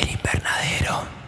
[0.00, 1.21] El invernadero.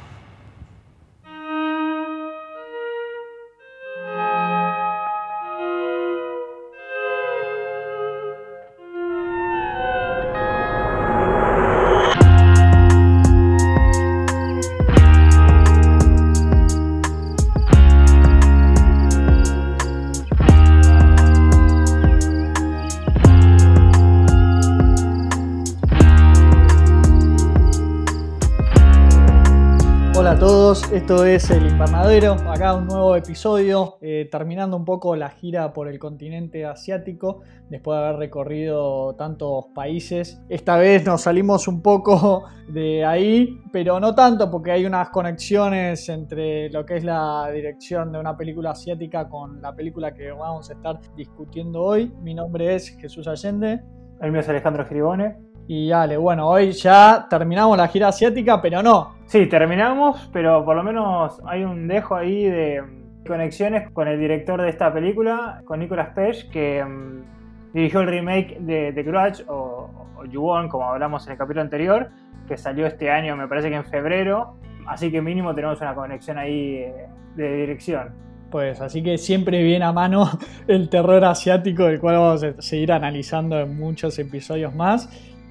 [30.95, 35.89] Esto es El Invernadero, acá un nuevo episodio, eh, terminando un poco la gira por
[35.89, 40.41] el continente asiático, después de haber recorrido tantos países.
[40.49, 46.09] Esta vez nos salimos un poco de ahí, pero no tanto porque hay unas conexiones
[46.09, 50.71] entre lo que es la dirección de una película asiática con la película que vamos
[50.71, 52.13] a estar discutiendo hoy.
[52.23, 53.83] Mi nombre es Jesús Allende.
[54.21, 55.54] El mío es Alejandro Giribone.
[55.67, 60.77] Y dale, bueno, hoy ya terminamos la gira asiática, pero no, Sí, terminamos, pero por
[60.77, 62.83] lo menos hay un dejo ahí de
[63.27, 68.59] conexiones con el director de esta película, con Nicolas Page, que mm, dirigió el remake
[68.61, 72.11] de The Grudge o, o Ju-On, como hablamos en el capítulo anterior,
[72.47, 74.57] que salió este año, me parece que en febrero.
[74.87, 78.11] Así que mínimo tenemos una conexión ahí eh, de dirección.
[78.51, 80.29] Pues así que siempre viene a mano
[80.69, 85.09] el terror asiático, el cual vamos a seguir analizando en muchos episodios más.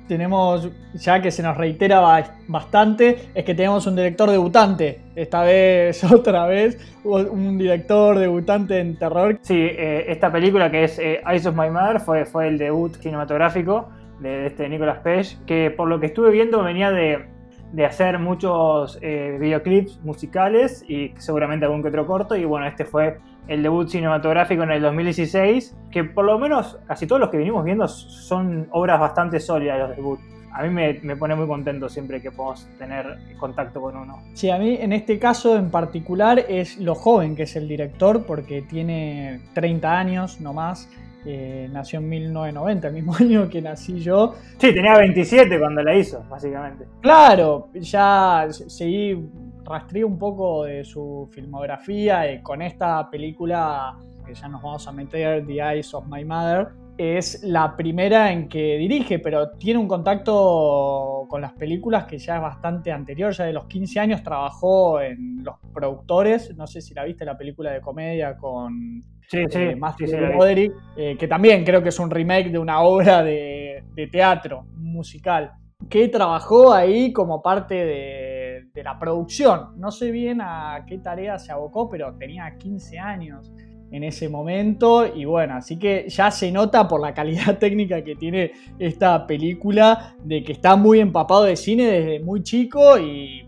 [0.08, 5.00] Tenemos, ya que se nos reitera ba- bastante, es que tenemos un director debutante.
[5.16, 9.40] Esta vez, otra vez, un director debutante en terror.
[9.42, 12.96] Sí, eh, esta película que es eh, Eyes of My Mother fue, fue el debut
[12.98, 17.26] cinematográfico de, de este Nicolas Page, que por lo que estuve viendo venía de,
[17.72, 22.86] de hacer muchos eh, videoclips musicales y seguramente algún que otro corto, y bueno, este
[22.86, 27.38] fue el debut cinematográfico en el 2016, que por lo menos casi todos los que
[27.38, 30.24] venimos viendo son obras bastante sólidas los debuts.
[30.56, 34.20] A mí me, me pone muy contento siempre que podemos tener contacto con uno.
[34.34, 38.24] Sí, a mí en este caso en particular es lo joven que es el director,
[38.26, 40.88] porque tiene 30 años no más.
[41.26, 44.36] eh, nació en 1990, el mismo año que nací yo.
[44.60, 46.86] Sí, tenía 27 cuando la hizo, básicamente.
[47.02, 49.18] Claro, ya seguí,
[49.66, 54.92] rastreé un poco de su filmografía y con esta película que ya nos vamos a
[54.92, 59.88] meter, The Eyes of My Mother, es la primera en que dirige, pero tiene un
[59.88, 65.02] contacto con las películas que ya es bastante anterior, ya de los 15 años trabajó
[65.02, 69.48] en los productores, no sé si la viste la película de comedia con Sí, eh,
[69.50, 70.16] sí, Matthew sí.
[70.16, 74.66] Broderick, eh, que también creo que es un remake de una obra de, de teatro
[74.76, 75.54] musical,
[75.90, 78.43] que trabajó ahí como parte de,
[78.74, 79.68] de la producción.
[79.76, 83.54] No sé bien a qué tarea se abocó, pero tenía 15 años
[83.92, 88.16] en ese momento y bueno, así que ya se nota por la calidad técnica que
[88.16, 93.48] tiene esta película de que está muy empapado de cine desde muy chico y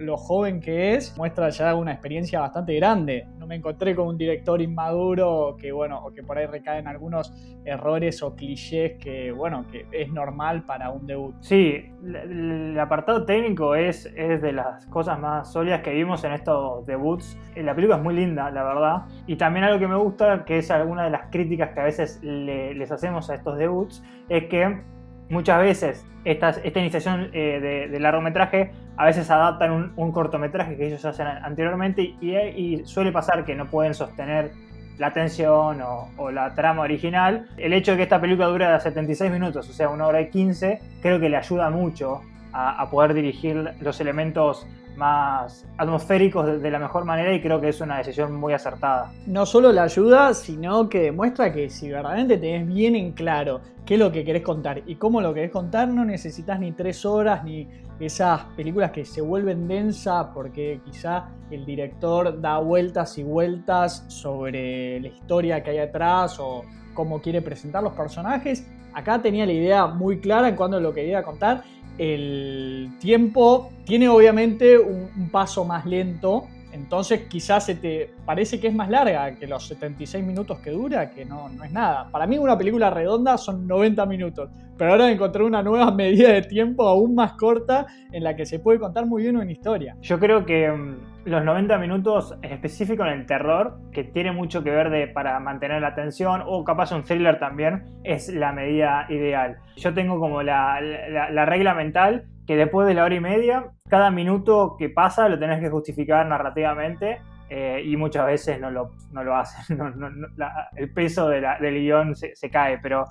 [0.00, 3.26] lo joven que es, muestra ya una experiencia bastante grande.
[3.38, 7.32] No me encontré con un director inmaduro que, bueno, o que por ahí recaen algunos
[7.64, 11.34] errores o clichés que, bueno, que es normal para un debut.
[11.40, 16.86] Sí, el apartado técnico es, es de las cosas más sólidas que vimos en estos
[16.86, 17.36] debuts.
[17.54, 19.02] Eh, La película es muy linda, la verdad.
[19.26, 22.20] Y también algo que me gusta, que es alguna de las críticas que a veces
[22.22, 24.80] le- les hacemos a estos debuts, es que
[25.30, 31.04] muchas veces estas- esta iniciación eh, de, largometraje a veces adaptan un, cortometraje que ellos
[31.04, 34.50] hacen anteriormente y, suele pasar que no pueden sostener
[34.98, 37.48] la atención o, o la trama original.
[37.56, 40.78] El hecho de que esta película dura 76 minutos, o sea, una hora y 15,
[41.00, 42.20] creo que le ayuda mucho
[42.52, 44.66] a, poder dirigir los elementos
[44.96, 49.12] más atmosféricos de, de la mejor manera y creo que es una decisión muy acertada.
[49.26, 53.94] no solo la ayuda, sino que demuestra que si verdaderamente tenés bien en claro qué
[53.94, 57.44] es lo que querés contar y cómo lo querés contar, no necesitas ni tres horas
[57.44, 57.68] ni
[58.00, 65.00] esas películas que se vuelven densas porque quizá el director da vueltas y vueltas sobre
[65.00, 68.66] la historia que hay atrás o cómo quiere presentar los personajes.
[68.92, 71.62] Acá tenía la idea muy clara en cuándo lo quería contar.
[71.98, 78.74] El tiempo tiene obviamente un, paso más lento entonces quizás se te parece que es
[78.74, 82.08] más larga que los 76 minutos que dura, que no, no es nada.
[82.10, 86.42] Para mí una película redonda son 90 minutos, pero ahora encontré una nueva medida de
[86.42, 89.96] tiempo aún más corta en la que se puede contar muy bien una historia.
[90.00, 94.62] Yo creo que mm, los 90 minutos, en específico en el terror, que tiene mucho
[94.64, 99.06] que ver de, para mantener la atención, o capaz un thriller también, es la medida
[99.08, 99.58] ideal.
[99.76, 103.66] Yo tengo como la, la- la regla mental que después de la hora y media,
[103.88, 107.20] cada minuto que pasa lo tenés que justificar narrativamente.
[107.52, 109.76] eh, y muchas veces no lo, no lo hacen,
[110.76, 111.44] el peso del
[111.80, 113.04] guion se, se cae, pero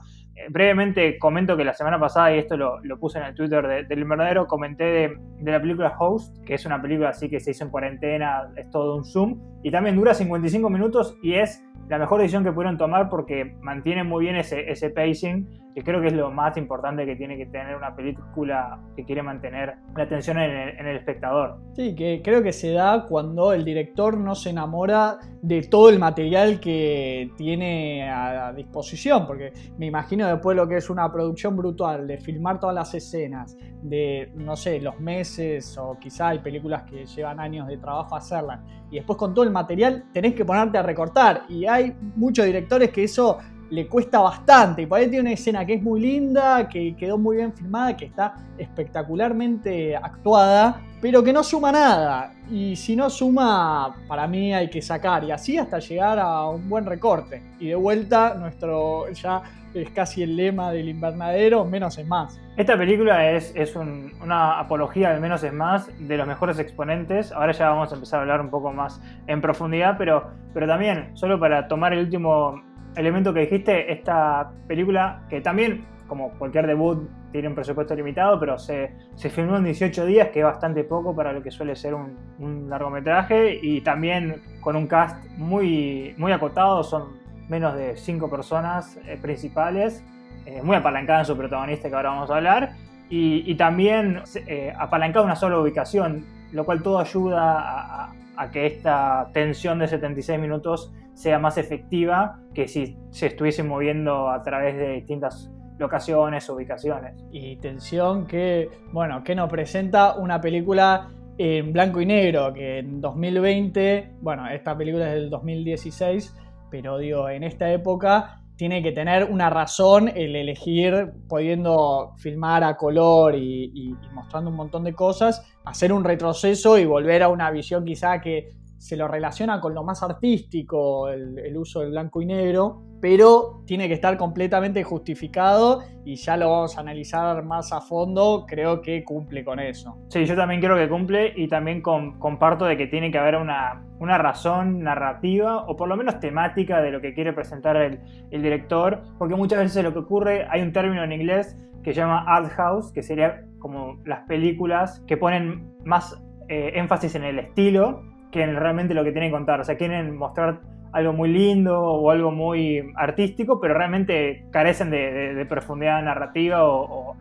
[0.50, 4.48] brevemente comento que la semana pasada, y esto lo, puse en el Twitter del invernadero,
[4.48, 7.70] comenté de, de, la película Host, que es una película así que se hizo en
[7.70, 12.44] cuarentena, es todo un Zoom, y también dura 55 minutos y es la mejor decisión
[12.44, 16.58] que pudieron tomar porque mantiene muy bien ese pacing, que creo que es lo más
[16.58, 21.60] importante que tiene que tener una película que quiere mantener la atención en el, espectador.
[21.74, 26.00] Sí, que creo que se da cuando el director no se enamora de todo el
[26.00, 32.08] material que tiene a, disposición, porque me imagino después lo que es una producción brutal,
[32.08, 37.06] de filmar todas las escenas, de, no sé, los meses o quizá hay películas que
[37.06, 40.84] llevan años de trabajo hacerlas, y después con todo el material tenés que ponerte a
[40.84, 43.38] recortar, y hay muchos directores que eso
[43.70, 44.82] le cuesta bastante.
[44.84, 47.96] Y por ahí tiene una escena que es muy linda, que quedó muy bien filmada,
[47.96, 52.34] que está espectacularmente actuada, pero que no suma nada.
[52.50, 55.24] Y si no suma, para mí hay que sacar.
[55.24, 57.42] Y así hasta llegar a un buen recorte.
[57.60, 59.42] Y de vuelta, nuestro ya
[59.74, 62.40] es casi el lema del invernadero, menos es más.
[62.58, 67.32] Esta película es, es una apología del menos es más de los mejores exponentes.
[67.32, 71.16] Ahora ya vamos a empezar a hablar un poco más en profundidad, pero, pero también,
[71.16, 72.62] solo para tomar el último
[72.96, 78.58] elemento que dijiste, esta película que también, como cualquier debut, tiene un presupuesto limitado, pero
[78.58, 81.94] se, se filmó en 18 días, que es bastante poco para lo que suele ser
[81.94, 88.98] un, largometraje, y también con un cast muy, muy acotado, son menos de 5 personas
[89.06, 90.04] eh, principales,
[90.46, 92.72] eh, muy apalancada en su protagonista que ahora vamos a hablar,
[93.12, 98.68] y, también eh, apalancada en una sola ubicación, lo cual todo ayuda a, a que
[98.68, 104.78] esta tensión de 76 minutos sea más efectiva que si se estuviese moviendo a través
[104.78, 107.22] de distintas locaciones, ubicaciones.
[107.30, 113.02] Y tensión que, bueno, que nos presenta una película en blanco y negro, que en
[113.02, 116.38] 2020, bueno, esta película es del 2016,
[116.72, 122.78] pero digo, en esta época tiene que tener una razón el elegir, pudiendo filmar a
[122.78, 127.52] color y, y, mostrando un montón de cosas, hacer un retroceso y volver a una
[127.52, 132.26] visión quizá que se lo relaciona con lo más artístico, el, uso del blanco y
[132.26, 137.82] negro, pero tiene que estar completamente justificado y ya lo vamos a analizar más a
[137.82, 139.98] fondo, creo que cumple con eso.
[140.08, 143.86] Sí, yo también creo que cumple y también comparto de que tiene que haber una,
[144.00, 148.00] razón narrativa o por lo menos temática de lo que quiere presentar el,
[148.32, 152.24] director, porque muchas veces lo que ocurre, hay un término en inglés que se llama
[152.26, 156.18] art house, que sería como las películas que ponen más
[156.48, 159.60] eh, énfasis en el estilo que realmente lo que tienen que contar.
[159.60, 160.62] O sea, quieren mostrar
[160.92, 167.16] algo muy lindo o algo muy artístico, pero realmente carecen de, profundidad narrativa o,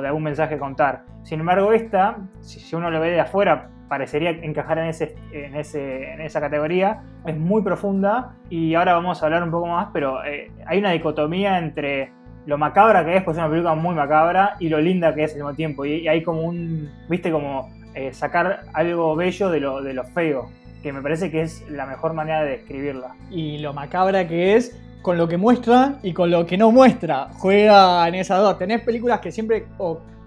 [0.00, 1.02] de algún mensaje contar.
[1.24, 6.12] Sin embargo, esta, si uno lo ve de afuera, parecería encajar en, ese, en, ese,
[6.12, 7.02] en esa categoría.
[7.26, 10.92] Es muy profunda y ahora vamos a hablar un poco más, pero eh, hay una
[10.92, 12.12] dicotomía entre
[12.46, 15.32] lo macabra que es, pues es una película muy macabra, y lo linda que es
[15.32, 15.84] al mismo tiempo.
[15.84, 20.48] Y, y hay como un, viste, como eh, sacar algo bello de lo, feo,
[20.82, 23.16] que me parece que es la mejor manera de describirla.
[23.30, 27.28] Y lo macabra que es con lo que muestra y con lo que no muestra.
[27.34, 28.58] Juega en esas dos.
[28.58, 29.66] Tenés películas que siempre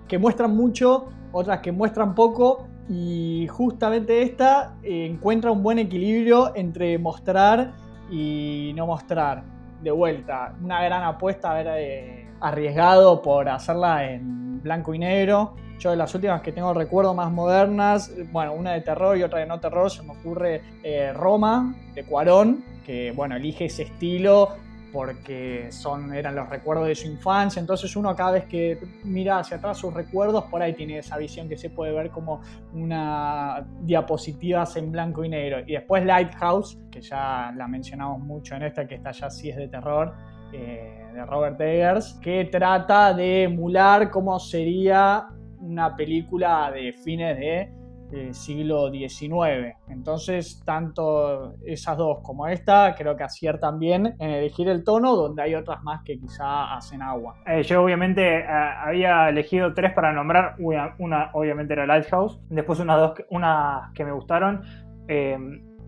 [0.07, 2.67] que muestran mucho, otras que muestran poco.
[2.89, 7.71] Y justamente esta eh, encuentra un buen equilibrio entre mostrar
[8.11, 9.43] y no mostrar.
[9.81, 15.91] De vuelta, una gran apuesta, haber eh, arriesgado por hacerla en blanco y negro yo
[15.91, 19.45] de las últimas que tengo recuerdo más modernas, bueno, una de terror y otra de
[19.45, 24.55] no terror, se me ocurre eh, Roma, de Cuarón, que bueno, elige ese estilo
[24.93, 29.57] porque son, eran los recuerdos de su infancia, entonces uno cada vez que mira hacia
[29.57, 32.41] atrás sus recuerdos, por ahí tiene esa visión que se puede ver como
[32.73, 35.61] una diapositivas en blanco y negro.
[35.65, 39.57] Y después Lighthouse, que ya la mencionamos mucho en esta, que esta ya sí es
[39.57, 40.13] de terror,
[40.53, 45.27] eh, de Robert Eggers, que trata de emular cómo sería
[45.63, 47.83] una película de fines de
[48.31, 49.75] siglo XIX.
[49.89, 55.41] Entonces, tanto esas dos como esta creo que aciertan bien en elegir el tono, donde
[55.41, 57.35] hay otras más que quizá hacen agua.
[57.47, 62.97] Eh, yo obviamente eh, había elegido tres para nombrar, una, obviamente era Lighthouse, después unas
[62.97, 64.61] dos unas que me gustaron.
[65.07, 65.37] Eh,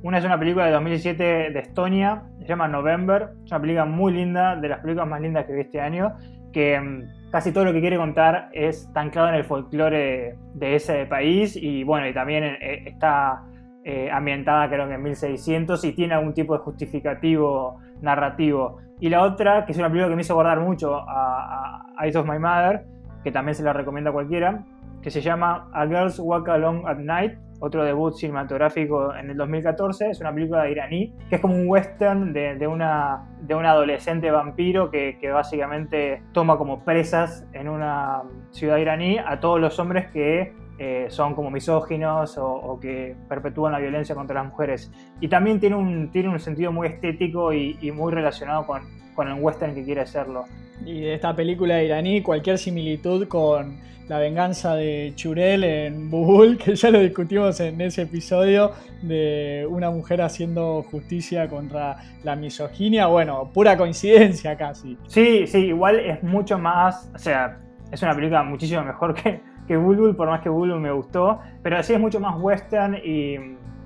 [0.03, 4.13] una es una película de 2017 de Estonia, se llama November, es una película muy
[4.13, 6.15] linda, de las películas más lindas que vi este año,
[6.55, 10.75] que mm, casi todo lo que quiere contar es tan claro en el folclore de
[10.75, 13.43] ese país y bueno, y también eh, está
[13.83, 18.77] eh, ambientada creo que en 1600 y tiene algún tipo de justificativo narrativo.
[19.01, 22.15] Y la otra, que es una película que me hizo acordar mucho a, a Eyes
[22.15, 22.85] of My Mother,
[23.21, 24.63] que también se la recomiendo a cualquiera,
[25.01, 30.09] que se llama A Girl's Walk Along at Night, otro debut cinematográfico en el 2014.
[30.09, 34.91] Es una película iraní que es como un western de, una, de un adolescente vampiro
[34.91, 41.07] que, básicamente toma como presas en una ciudad iraní a todos los hombres que eh,
[41.09, 44.91] son como misóginos o, que perpetúan la violencia contra las mujeres.
[45.19, 48.83] Y también tiene un, tiene un sentido muy estético y, muy relacionado con,
[49.15, 50.45] con el western que quiere hacerlo.
[50.83, 53.77] Y de esta película iraní, cualquier similitud con
[54.07, 59.89] la venganza de Churel en Bubul, que ya lo discutimos en ese episodio de una
[59.89, 63.07] mujer haciendo justicia contra la misoginia.
[63.07, 64.97] Bueno, pura coincidencia casi.
[65.07, 67.59] Sí, sí, igual es mucho más, o sea,
[67.91, 71.81] es una película muchísimo mejor que, que Bulbul, por más que Bulbul me gustó, pero
[71.81, 73.37] sí es mucho más western y,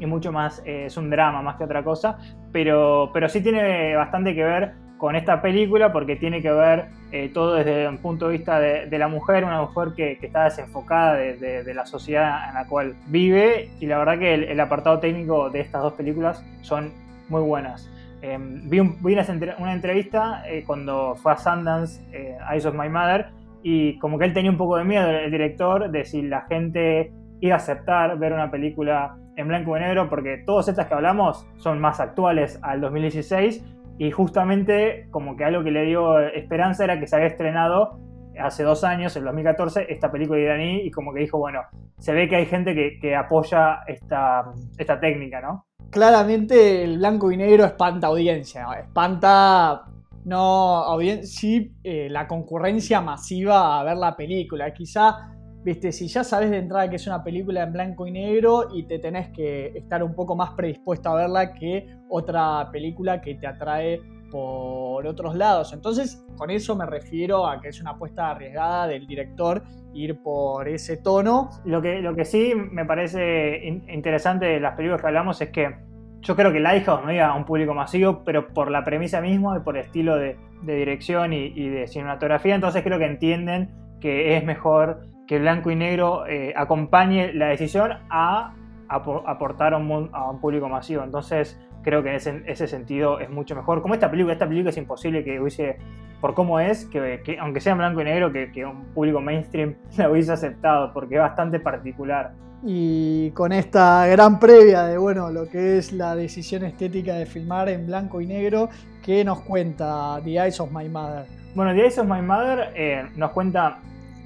[0.06, 2.18] mucho más, eh, es un drama más que otra cosa,
[2.52, 7.32] pero, pero sí tiene bastante que ver con esta película porque tiene que ver eh,
[7.34, 11.74] todo desde un punto de vista de, la mujer, una mujer que, está desenfocada de,
[11.74, 15.82] la sociedad en la cual vive y la verdad que el, apartado técnico de estas
[15.82, 16.92] dos películas son
[17.30, 17.90] muy buenas.
[18.22, 23.28] Em, vi, una, entrevista eh, cuando fue a Sundance, eh, Eyes of My Mother,
[23.64, 27.14] y como que él tenía un poco de miedo, el director, de si la gente
[27.40, 31.48] iba a aceptar ver una película en blanco y negro, porque todas estas que hablamos
[31.56, 33.64] son más actuales al 2016
[34.00, 38.00] y justamente como que algo que le dio esperanza era que se había estrenado
[38.40, 41.64] hace dos años, en 2014, esta película iraní y como que dijo, bueno,
[41.98, 44.46] se ve que hay gente que, apoya esta,
[44.78, 45.66] esta técnica, ¿no?
[45.90, 49.84] Claramente el blanco y negro espanta audiencia, espanta
[50.24, 54.74] no sí eh, la concurrencia masiva a ver la película.
[54.74, 55.32] Quizá
[55.64, 58.84] Viste, si ya sabes de entrada que es una película en blanco y negro y
[58.84, 63.46] te tenés que estar un poco más predispuesto a verla que otra película que te
[63.46, 64.00] atrae
[64.32, 65.74] por otros lados.
[65.74, 69.64] Entonces, con eso me refiero a que es una apuesta arriesgada del director
[69.94, 71.50] ir por ese tono.
[71.66, 75.76] Lo que, lo que sí me parece interesante de las películas que hablamos es que
[76.22, 79.58] yo creo que Lighthouse no iba a un público masivo, pero por la premisa misma
[79.58, 84.36] y por el estilo de, dirección y, y, de cinematografía, entonces creo que entienden que
[84.36, 88.56] es mejor que blanco y negro eh, acompañe la decisión a,
[88.88, 91.04] aportar a un, público masivo.
[91.04, 93.84] Entonces, creo que en ese, sentido es mucho mejor.
[93.84, 95.78] Como esta película, esta película es imposible que hubiese,
[96.20, 100.10] por cómo es, que, aunque sea en blanco y negro, que, un público mainstream la
[100.10, 102.32] hubiese aceptado, porque es bastante particular.
[102.64, 107.70] Y con esta gran previa de bueno, lo que es la decisión estética de filmar
[107.70, 108.70] en blanco y negro,
[109.04, 111.28] ¿qué nos cuenta The Eyes of My Mother?
[111.54, 113.78] Bueno, The Eyes of My Mother eh, nos cuenta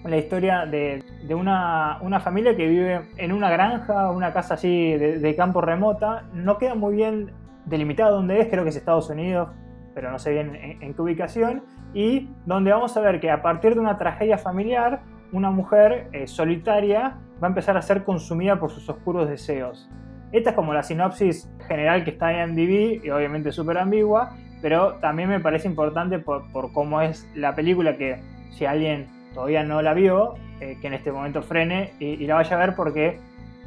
[0.10, 5.62] la historia de, una, familia que vive en una granja, una casa así de, campo
[5.62, 6.25] remota.
[6.33, 7.31] No queda muy bien
[7.65, 9.50] delimitado dónde es, creo que es Estados Unidos,
[9.93, 11.63] pero no sé bien en, qué ubicación.
[11.93, 16.27] Y donde vamos a ver que a partir de una tragedia familiar, una mujer eh,
[16.27, 19.89] solitaria va a empezar a ser consumida por sus oscuros deseos.
[20.31, 24.95] Esta es como la sinopsis general que está en MDB y obviamente súper ambigua, pero
[24.95, 29.82] también me parece importante por, por cómo es la película que si alguien todavía no
[29.82, 33.20] la vio, eh, que en este momento frene y, la vaya a ver porque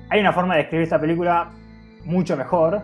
[0.09, 1.51] hay una forma de escribir esta película
[2.05, 2.83] mucho mejor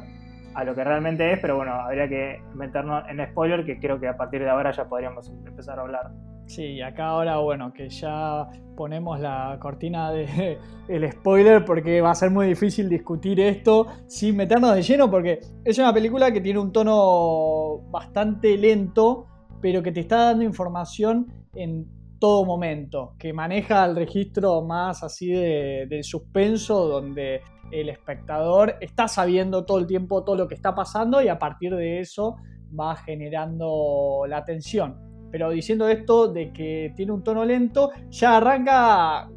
[0.54, 4.08] a lo que realmente es, pero bueno, habría que meternos en spoiler que creo que
[4.08, 6.10] a partir de ahora ya podríamos empezar a hablar.
[6.46, 10.58] Sí, acá ahora, bueno, que ya ponemos la cortina de
[11.12, 15.78] spoiler porque va a ser muy difícil discutir esto sin meternos de lleno porque es
[15.78, 19.26] una película que tiene un tono bastante lento,
[19.62, 25.32] pero que te está dando información en todo momento, que maneja el registro más así
[25.32, 27.40] de, del suspenso, donde
[27.72, 31.74] el espectador está sabiendo todo el tiempo todo lo que está pasando y a partir
[31.74, 32.36] de eso
[32.78, 35.00] va generando la tensión.
[35.32, 39.28] Pero diciendo esto de que tiene un tono lento, ya arranca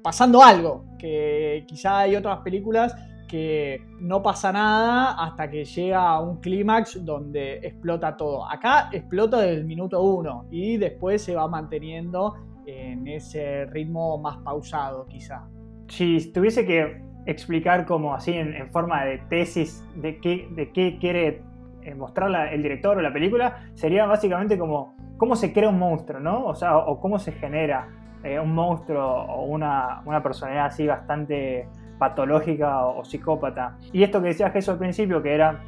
[0.00, 2.94] pasando algo, que quizá hay otras películas
[3.30, 8.44] que no pasa nada hasta que llega a un clímax donde explota todo.
[8.50, 12.34] Acá explota desde el minuto uno y después se va manteniendo
[12.66, 15.48] en ese ritmo más pausado quizá.
[15.86, 21.42] Si tuviese que explicar como así en, forma de tesis de qué, de qué quiere
[21.82, 26.18] eh, mostrar el director o la película, sería básicamente como cómo se crea un monstruo,
[26.18, 26.46] ¿no?
[26.46, 27.88] O sea, o, cómo se genera
[28.24, 31.68] eh, un monstruo o una, una personalidad así bastante
[32.00, 33.76] patológica o, psicópata.
[33.92, 35.60] Y esto que decía Jesús al principio, que era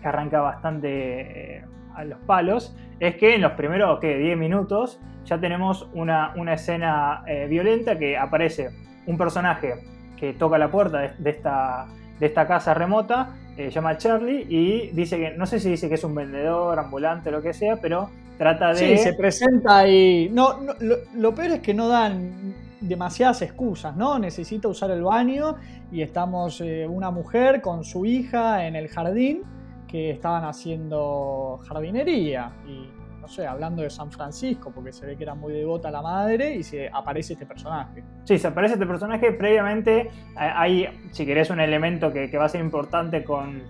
[0.00, 1.64] que arranca bastante eh,
[1.94, 7.46] a los palos, es que en los primeros 10 minutos ya tenemos una, escena eh,
[7.48, 8.70] violenta que aparece
[9.06, 9.74] un personaje
[10.16, 11.86] que toca la puerta de, esta,
[12.18, 15.90] de esta casa remota, se eh, llama Charlie, y dice que, no sé si dice
[15.90, 18.76] que es un vendedor, ambulante, lo que sea, pero trata de...
[18.76, 20.30] Sí, se presenta y...
[20.30, 24.18] No, lo, lo peor es que no dan demasiadas excusas, ¿no?
[24.18, 25.56] Necesita usar el baño
[25.90, 29.42] y estamos eh, una mujer con su hija en el jardín
[29.88, 32.88] que estaban haciendo jardinería y
[33.20, 36.54] no sé, hablando de San Francisco, porque se ve que era muy devota la madre
[36.54, 38.04] y se aparece este personaje.
[38.22, 39.32] Sí, se aparece este personaje.
[39.32, 43.62] Previamente hay, si querés, un elemento que, va a ser importante con,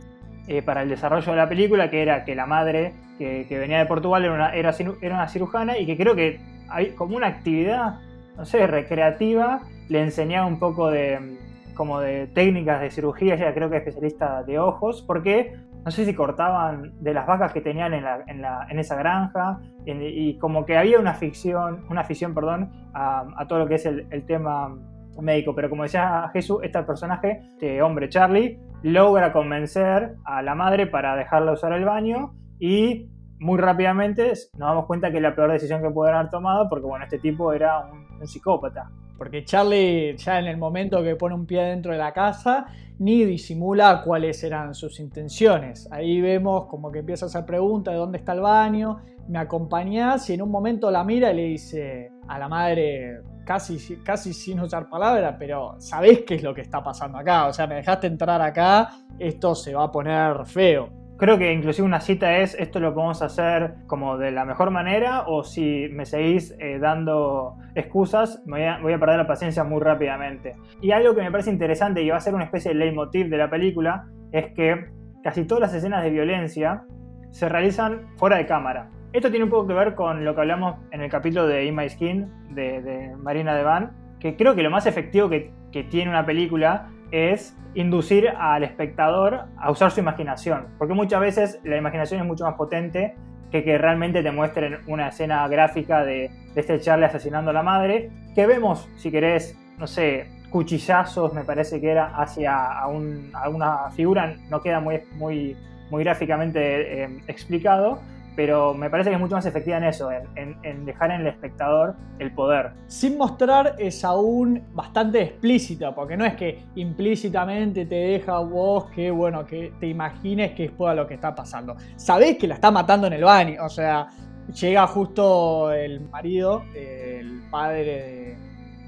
[0.47, 3.87] eh, para el desarrollo de la película, que era que la madre que, venía de
[3.87, 7.99] Portugal era era, era una cirujana y que creo que hay como una actividad,
[8.37, 11.39] no sé, recreativa, le enseñaba un poco de
[11.77, 16.05] como de técnicas de cirugía, ella creo que es especialista de ojos, porque no sé
[16.05, 21.15] si cortaban de las vacas que tenían en, esa granja, y, como que había una
[21.15, 24.77] ficción, una afición, perdón, a, todo lo que es el, tema
[25.21, 25.55] médico.
[25.55, 31.15] Pero como decía Jesús, este personaje, este hombre Charlie, logra convencer a la madre para
[31.15, 35.83] dejarla usar el baño y muy rápidamente nos damos cuenta que es la peor decisión
[35.83, 38.91] que puede haber tomado porque bueno, este tipo era un psicópata.
[39.17, 42.67] Porque Charlie ya en el momento que pone un pie dentro de la casa
[42.99, 45.89] ni disimula cuáles eran sus intenciones.
[45.91, 50.29] Ahí vemos como que empieza a hacer preguntas de dónde está el baño, me acompañás
[50.31, 54.61] y en un momento la mira y le dice a la madre, casi, casi sin
[54.61, 58.07] usar palabras, pero sabés qué es lo que está pasando acá, o sea, me dejaste
[58.07, 61.06] entrar acá, esto se va a poner feo.
[61.19, 65.23] Creo que inclusive una cita es, esto lo podemos hacer como de la mejor manera
[65.27, 69.81] o si me seguís eh, dando excusas, voy a, voy a, perder la paciencia muy
[69.81, 70.57] rápidamente.
[70.83, 73.39] Y algo que me parece interesante y va a ser una especie de leitmotiv de
[73.39, 74.91] la película es que
[75.23, 76.85] casi todas las escenas de violencia
[77.31, 78.91] se realizan fuera de cámara.
[79.15, 81.75] Esto tiene un poco que ver con lo que hablamos en el capítulo de In
[81.75, 86.11] My Skin de, de Marina Devan, que creo que lo más efectivo que, que tiene
[86.11, 92.21] una película es inducir al espectador a usar su imaginación, porque muchas veces la imaginación
[92.21, 93.15] es mucho más potente
[93.51, 98.11] que que realmente te muestren una escena gráfica de, este Charlie asesinando a la madre,
[98.35, 104.35] que vemos, si querés, no sé, cuchillazos, me parece que era, hacia a, una figura,
[104.49, 105.57] no queda muy, muy,
[105.91, 108.01] muy gráficamente eh, explicado,
[108.37, 111.97] pero me parece que es mucho más efectiva en eso, en, dejar en el espectador
[112.19, 112.73] el poder.
[112.87, 119.11] Sin mostrar es aún bastante explícita, porque no es que implícitamente te deja vos que,
[119.11, 121.77] bueno, que te imagines que es lo que está pasando.
[121.97, 124.09] Sabés que la está matando en el baño, o sea,
[124.53, 128.37] llega justo el marido, el padre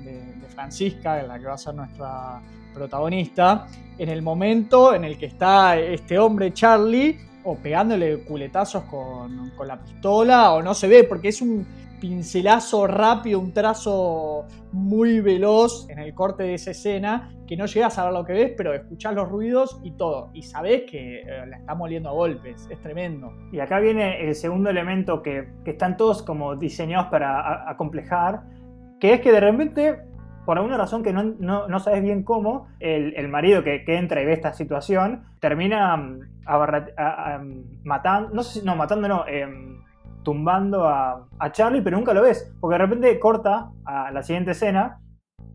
[0.05, 2.43] de, de Francisca, la que va a ser nuestra
[2.75, 9.53] protagonista, en el momento en el que está este hombre Charlie o pegándole culetazos con,
[9.67, 11.67] la pistola, o no se ve, porque es un
[12.01, 17.99] pincelazo rápido, un trazo muy veloz en el corte de esa escena, que no llegas
[17.99, 21.47] a ver lo que ves, pero escuchás los ruidos y todo, y sabés que eh,
[21.49, 23.33] la está moliendo a golpes, es tremendo.
[23.53, 28.43] Y acá viene el segundo elemento que, están todos como diseñados para acomplejar,
[29.01, 29.99] que es que de repente
[30.49, 34.55] por alguna razón que no, sabes bien cómo, el, marido que, entra y ve esta
[34.55, 36.03] situación termina
[36.49, 39.83] mm, matando, no sé no, matando no, em,
[40.23, 45.01] tumbando a, Charlie, pero nunca lo ves, porque de repente corta a la siguiente escena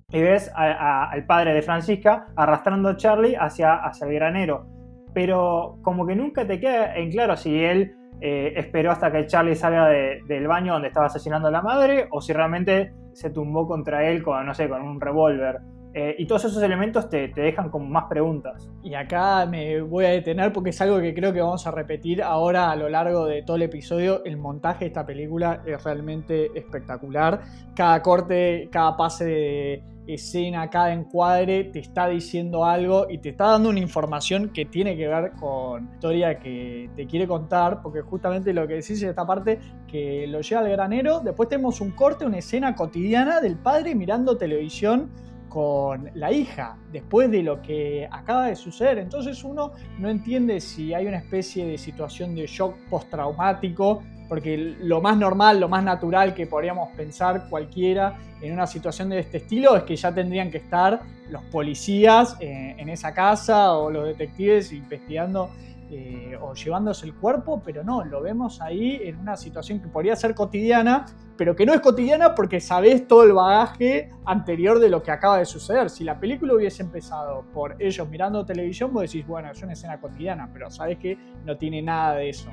[0.10, 4.66] y ves al padre de Francisca arrastrando a Charlie hacia, hacia el granero.
[5.14, 9.56] Pero como que nunca te queda en claro si él eh, esperó hasta que Charlie
[9.56, 14.08] salga del baño donde estaba asesinando a la madre o si realmente se tumbó contra
[14.08, 15.60] él con, no sé, con un revólver.
[15.96, 18.68] Eh, y todos esos elementos te, te, dejan con más preguntas.
[18.82, 22.24] Y acá me voy a detener porque es algo que creo que vamos a repetir
[22.24, 24.24] ahora a lo largo de todo el episodio.
[24.26, 27.42] El montaje de esta película es realmente espectacular.
[27.76, 33.52] Cada corte, cada pase de escena, cada encuadre te está diciendo algo y te está
[33.52, 38.02] dando una información que tiene que ver con la historia que te quiere contar, porque
[38.02, 41.92] justamente lo que decís en esta parte, que lo lleva al granero, después tenemos un
[41.92, 45.12] corte, una escena cotidiana del padre mirando televisión
[45.54, 48.98] con la hija después de lo que acaba de suceder.
[48.98, 55.00] Entonces uno no entiende si hay una especie de situación de shock postraumático porque lo
[55.00, 59.76] más normal, lo más natural que podríamos pensar cualquiera en una situación de este estilo
[59.76, 64.72] es que ya tendrían que estar los policías eh, en esa casa o los detectives
[64.72, 65.52] investigando
[65.94, 70.16] eh, o llevándose el cuerpo, pero no, lo vemos ahí en una situación que podría
[70.16, 71.06] ser cotidiana,
[71.38, 75.38] pero que no es cotidiana porque sabes todo el bagaje anterior de lo que acaba
[75.38, 75.90] de suceder.
[75.90, 80.00] Si la película hubiese empezado por ellos mirando televisión, vos decís, bueno, es una escena
[80.00, 82.50] cotidiana, pero sabes que no tiene nada de eso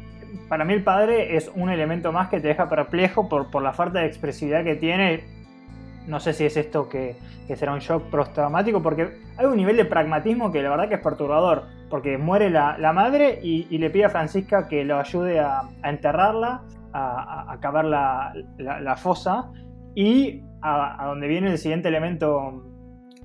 [0.48, 3.72] para mí el padre es un elemento más que te deja perplejo por, por la
[3.72, 5.24] falta de expresividad que tiene.
[6.07, 7.16] No sé si es esto que,
[7.55, 11.00] será un shock postraumático, porque hay un nivel de pragmatismo que la verdad que es
[11.00, 16.62] perturbador, porque muere la, madre y, le pide a Francisca que lo ayude a, enterrarla,
[16.92, 19.50] a, a, cavar la, la, fosa,
[19.94, 22.64] y a, donde viene el siguiente elemento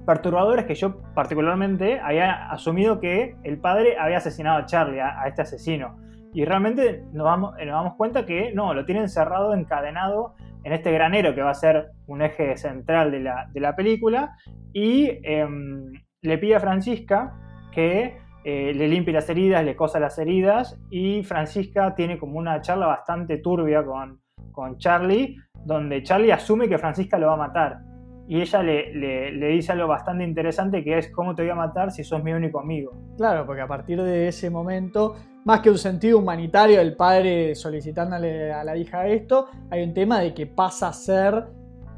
[0.06, 5.24] perturbador es que yo particularmente había asumido que el padre había asesinado a Charlie, a,
[5.28, 5.98] este asesino.
[6.34, 10.92] Y realmente nos damos, nos damos cuenta que no, lo tiene encerrado, encadenado en este
[10.92, 14.36] granero que va a ser un eje central de la, película.
[14.74, 17.34] Y em, le pide a Francisca
[17.72, 18.18] que
[18.48, 20.80] eh, le limpie las heridas, le cosa las heridas.
[20.92, 26.78] Y Francisca tiene como una charla bastante turbia con, con Charlie, donde Charlie asume que
[26.78, 27.80] Francisca lo va a matar.
[28.28, 32.04] Y ella le, dice algo bastante interesante que es cómo te voy a matar si
[32.04, 32.92] sos mi único amigo.
[33.18, 38.52] Claro, porque a partir de ese momento, más que un sentido humanitario del padre solicitándole
[38.52, 41.46] a la hija esto, hay un tema de que pasa a ser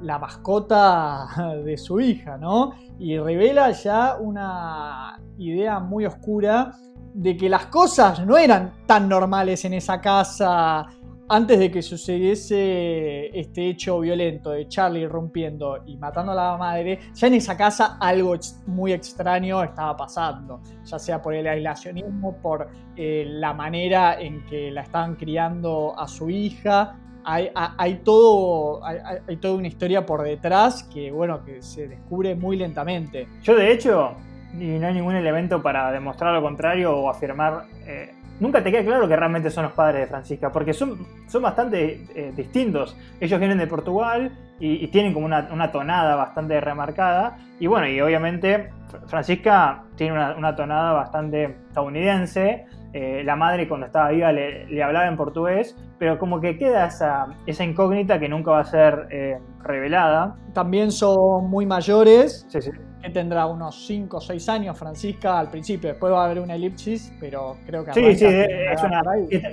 [0.02, 1.28] la mascota
[1.66, 2.74] de su hija, ¿no?
[3.00, 6.74] Y revela ya una idea muy oscura
[7.14, 10.88] de que las cosas no eran tan normales en esa casa
[11.30, 17.00] antes de que sucediese este hecho violento de Charlie rompiendo y matando a la madre,
[17.14, 18.36] ya en esa casa algo
[18.68, 24.72] muy extraño estaba pasando, ya sea por el aislacionismo, por eh, la manera en que
[24.72, 26.98] la estaban criando a su hija.
[27.30, 33.28] Hay, todo, hay, toda una historia por detrás que, bueno, que se descubre muy lentamente.
[33.44, 34.12] Yo, de hecho,
[34.54, 38.84] y no hay ningún elemento para demostrar lo contrario o afirmar eh, nunca te queda
[38.84, 42.96] claro que realmente son los padres de Francisca, porque son, son bastante eh, distintos.
[43.20, 47.38] Ellos vienen de Portugal y, tienen como una, tonada bastante remarcada.
[47.60, 48.72] Y bueno, y obviamente
[49.08, 52.66] Francisca tiene una, tonada bastante estadounidense.
[53.00, 57.28] Eh, la madre cuando estaba viva le, hablaba en portugués, pero como que queda esa,
[57.46, 60.36] esa incógnita que nunca va a ser eh, revelada.
[60.54, 62.48] También son muy mayores.
[62.50, 66.26] Sí, sí que tendrá unos 5 o 6 años Francisca al principio, después va a
[66.26, 67.94] haber una elipsis, pero creo que...
[67.94, 69.04] Sí, sí, es una,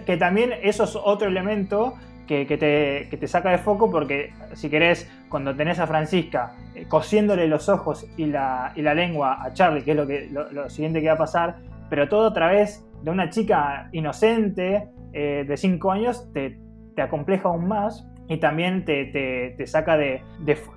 [0.07, 1.93] que, también eso es otro elemento
[2.27, 6.87] que, te, que, te, saca de foco porque si querés, cuando tenés a Francisca eh,
[6.89, 10.71] cosiéndole los ojos y la, y la, lengua a Charlie, que es lo, que, lo,
[10.71, 11.57] siguiente que va a pasar,
[11.91, 16.59] pero todo a través de una chica inocente eh, de 5 años, te,
[16.97, 20.23] te acompleja aún más y también te, saca de,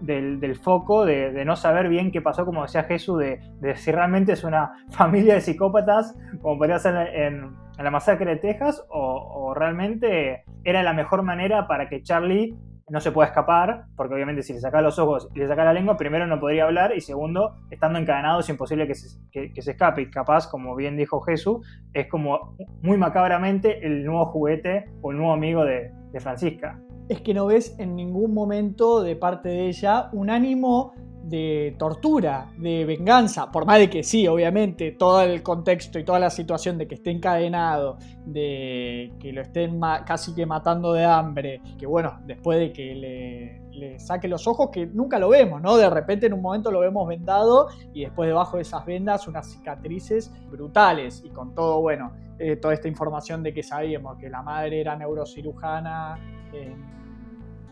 [0.02, 4.44] del, foco de, no saber bien qué pasó, como decía Jesús, de, si realmente es
[4.44, 10.84] una familia de psicópatas, como podría ser en, la masacre de Texas, o, realmente era
[10.84, 12.54] la mejor manera para que Charlie
[12.90, 15.74] no se pueda escapar, porque obviamente si le saca los ojos y le saca la
[15.74, 19.72] lengua, primero no podría hablar y segundo, estando encadenado es imposible que se, que se
[19.72, 20.04] escape.
[20.04, 25.18] Y capaz, como bien dijo Jesús, es como muy macabramente el nuevo juguete o el
[25.18, 29.68] nuevo amigo de, de Francisca es que no ves en ningún momento de parte de
[29.68, 30.94] ella un ánimo
[31.28, 36.20] de tortura, de venganza, por más de que sí, obviamente, todo el contexto y toda
[36.20, 41.62] la situación de que esté encadenado, de que lo estén casi que matando de hambre,
[41.78, 45.78] que bueno, después de que le, saque los ojos, que nunca lo vemos, ¿no?
[45.78, 49.52] De repente en un momento lo vemos vendado y después debajo de esas vendas unas
[49.52, 54.42] cicatrices brutales y con todo, bueno, eh, toda esta información de que sabíamos que la
[54.42, 56.18] madre era neurocirujana.
[56.54, 56.76] Eh,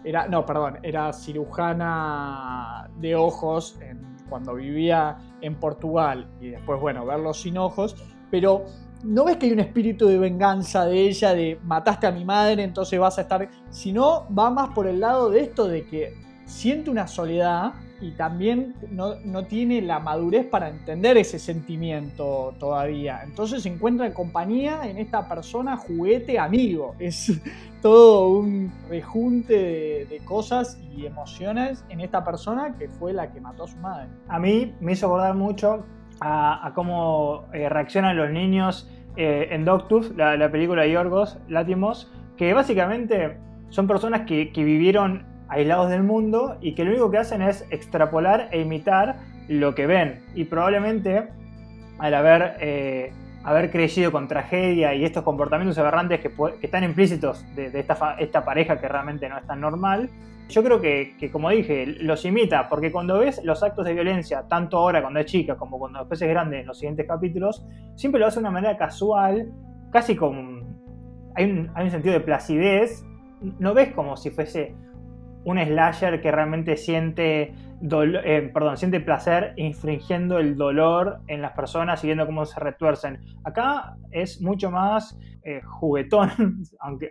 [0.05, 3.77] era, no, perdón, era cirujana de ojos
[4.29, 7.95] cuando vivía en Portugal y después, bueno, verlo sin ojos,
[8.29, 8.65] pero
[9.03, 12.63] no ves que hay un espíritu de venganza de ella, de mataste a mi madre,
[12.63, 16.13] entonces vas a estar, sino va más por el lado de esto de que
[16.45, 23.21] siente una soledad y también no, no, tiene la madurez para entender ese sentimiento todavía.
[23.23, 26.95] Entonces encuentra en compañía en esta persona juguete amigo.
[27.05, 27.31] Es
[27.81, 33.65] todo un rejunte de, cosas y emociones en esta persona que fue la que mató
[33.65, 34.07] a su madre.
[34.27, 35.85] A mí me hizo acordar mucho
[36.19, 42.53] a, cómo eh, reaccionan los niños eh, en Doctus, la, película de Yorgos Látimos, que
[42.53, 43.37] básicamente
[43.69, 48.49] son personas que vivieron aislados del mundo y que lo único que hacen es extrapolar
[48.51, 50.21] e imitar lo que ven.
[50.33, 51.27] Y probablemente
[51.99, 53.11] al haber, eh,
[53.43, 56.31] haber crecido con tragedia y estos comportamientos aberrantes que,
[56.61, 60.09] están implícitos de, esta, esta, pareja que realmente no es tan normal,
[60.47, 64.77] yo creo que, como dije, los imita, porque cuando ves los actos de violencia, tanto
[64.77, 68.27] ahora cuando es chica como cuando después es grande en los siguientes capítulos, siempre lo
[68.27, 69.51] hace de una manera casual,
[69.91, 70.75] casi con...
[71.35, 73.03] Hay un, hay un sentido de placidez,
[73.59, 74.75] no ves como si fuese
[75.45, 82.03] un slasher que realmente siente, eh, perdón, siente placer infringiendo el dolor en las personas
[82.03, 83.19] y viendo cómo se retuercen.
[83.43, 87.09] Acá es mucho más eh, juguetón, aunque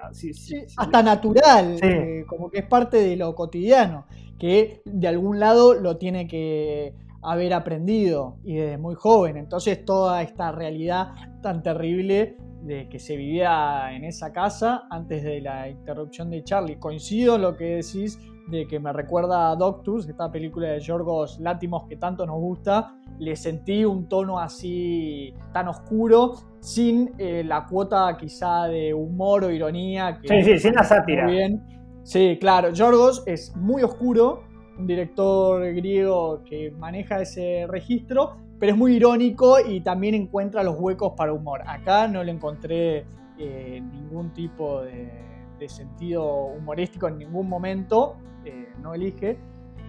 [0.76, 4.06] hasta natural, eh, como que es parte de lo cotidiano,
[4.38, 6.92] que de algún lado lo tiene que
[7.22, 9.36] haber aprendido y desde muy joven.
[9.36, 15.40] Entonces toda esta realidad tan terrible de que se vivía en esa casa antes de
[15.40, 16.76] la interrupción de Charlie.
[16.76, 21.38] Coincido en lo que decís de que me recuerda a Doctus, esta película de Yorgos
[21.40, 22.96] Látimos que tanto nos gusta.
[23.18, 29.50] Le sentí un tono así tan oscuro, sin eh, la cuota quizá de humor o
[29.50, 30.18] ironía.
[30.20, 31.26] Que sí, sí, sin la sátira.
[31.26, 31.62] bien.
[32.02, 34.42] Sí, claro, Yorgos es muy oscuro,
[34.78, 40.76] un director griego que maneja ese registro, pero es muy irónico y también encuentra los
[40.78, 41.60] huecos para humor.
[41.66, 43.04] Acá no le encontré
[43.36, 49.36] eh, ningún tipo de, sentido humorístico en ningún momento, eh, no elige.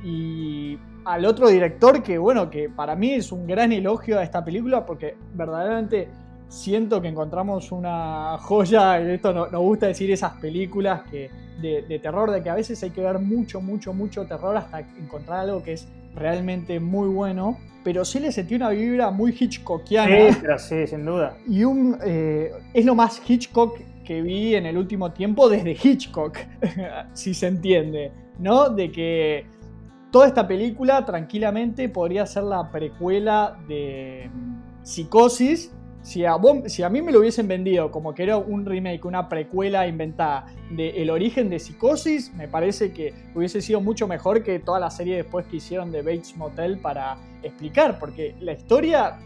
[0.03, 4.43] Y al otro director que, bueno, que para mí es un gran elogio a esta
[4.43, 6.09] película porque verdaderamente
[6.49, 11.29] siento que encontramos una joya, esto nos gusta decir esas películas que,
[11.61, 15.39] de, terror, de que a veces hay que ver mucho, mucho, mucho terror hasta encontrar
[15.39, 20.33] algo que es realmente muy bueno, pero sí le sentí una vibra muy Hitchcockiana.
[20.33, 21.37] Sí, pero sí, sin duda.
[21.47, 26.37] Y un, eh, es lo más Hitchcock que vi en el último tiempo desde Hitchcock,
[27.13, 28.69] si se entiende, ¿no?
[28.69, 29.45] De que
[30.11, 35.73] toda esta película tranquilamente podría ser la precuela de mm, Psicosis,
[36.05, 40.45] si a, mí me lo hubiesen vendido como que era un remake, una precuela inventada
[40.69, 44.91] de El origen de Psicosis, me parece que hubiese sido mucho mejor que toda la
[44.91, 49.17] serie después que hicieron de Bates Motel para explicar, porque la historia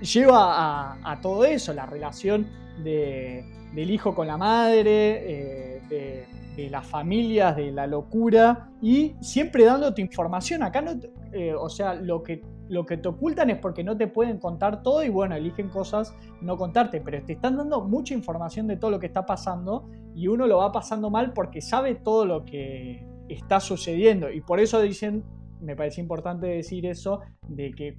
[0.00, 2.48] lleva a, todo eso, la relación
[2.82, 10.00] del hijo con la madre, eh, de, las familias, de la locura, y siempre dándote
[10.00, 10.62] información.
[10.62, 10.92] Acá no,
[11.32, 12.40] eh, o sea, lo que
[12.72, 16.16] lo que te ocultan es porque no te pueden contar todo y bueno, eligen cosas
[16.40, 20.26] no contarte, pero te están dando mucha información de todo lo que está pasando y
[20.26, 24.80] uno lo va pasando mal porque sabe todo lo que está sucediendo y por eso
[24.80, 25.22] dicen,
[25.60, 27.98] me parece importante decir eso, de que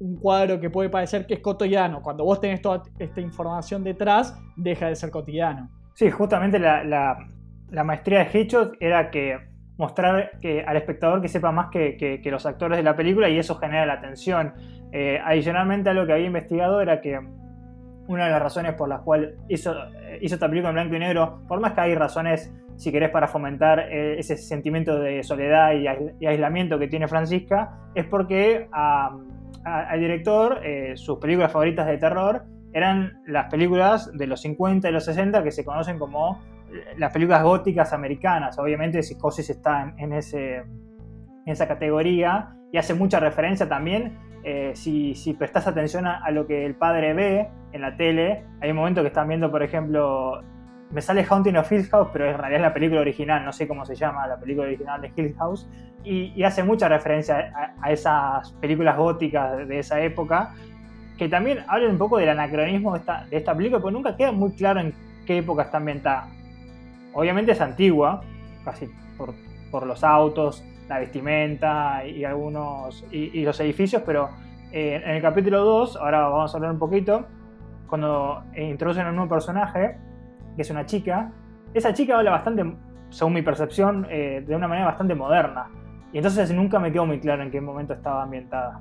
[0.00, 4.36] un cuadro que puede parecer que es cotidiano, cuando vos tenés toda esta información detrás,
[4.56, 5.70] deja de ser cotidiano.
[5.94, 6.82] Sí, justamente la,
[7.70, 9.38] la maestría de Hitchcock era que
[9.78, 13.54] mostrar que, al espectador que sepa más que, los actores de la película y eso
[13.54, 14.52] genera la atención.
[14.92, 17.18] Eh, adicionalmente, algo que había investigado era que
[18.08, 20.98] una de las razones por las cuales hizo, eh, hizo esta película en blanco y
[20.98, 25.72] negro, por más que hay razones, si querés, para fomentar eh, ese sentimiento de soledad
[25.72, 30.60] y, aislamiento que tiene Francisca, es porque al director
[30.94, 35.50] sus películas favoritas de terror eran las películas de los 50 y los 60 que
[35.50, 36.40] se conocen como
[36.96, 38.58] las películas góticas americanas.
[38.58, 40.66] Obviamente Psicosis está en, ese, en
[41.46, 44.18] esa categoría y hace mucha referencia también.
[44.44, 48.70] Eh, si, si prestas atención a, lo que el padre ve en la tele, hay
[48.70, 50.42] un momento que están viendo, por ejemplo,
[50.90, 53.66] me sale Haunting of Hill House, pero en realidad es la película original, no sé
[53.66, 55.68] cómo se llama la película original de Hill House,
[56.04, 60.54] y, hace mucha referencia a, esas películas góticas de esa época,
[61.18, 64.32] que también hablan un poco del anacronismo de esta, de esta película, porque nunca queda
[64.32, 64.94] muy claro en
[65.26, 66.28] qué época está ambientada.
[67.18, 68.20] Obviamente es antigua,
[68.64, 68.88] casi
[69.72, 74.28] por, los autos, la vestimenta y algunos y, los edificios, pero
[74.70, 77.26] eh, en el capítulo 2, ahora vamos a hablar un poquito,
[77.88, 79.98] cuando introducen a un nuevo personaje,
[80.54, 81.32] que es una chica,
[81.74, 82.72] esa chica habla bastante,
[83.10, 85.66] según mi percepción, eh, de una manera bastante moderna.
[86.12, 88.80] Y entonces nunca me quedó muy claro en qué momento estaba ambientada.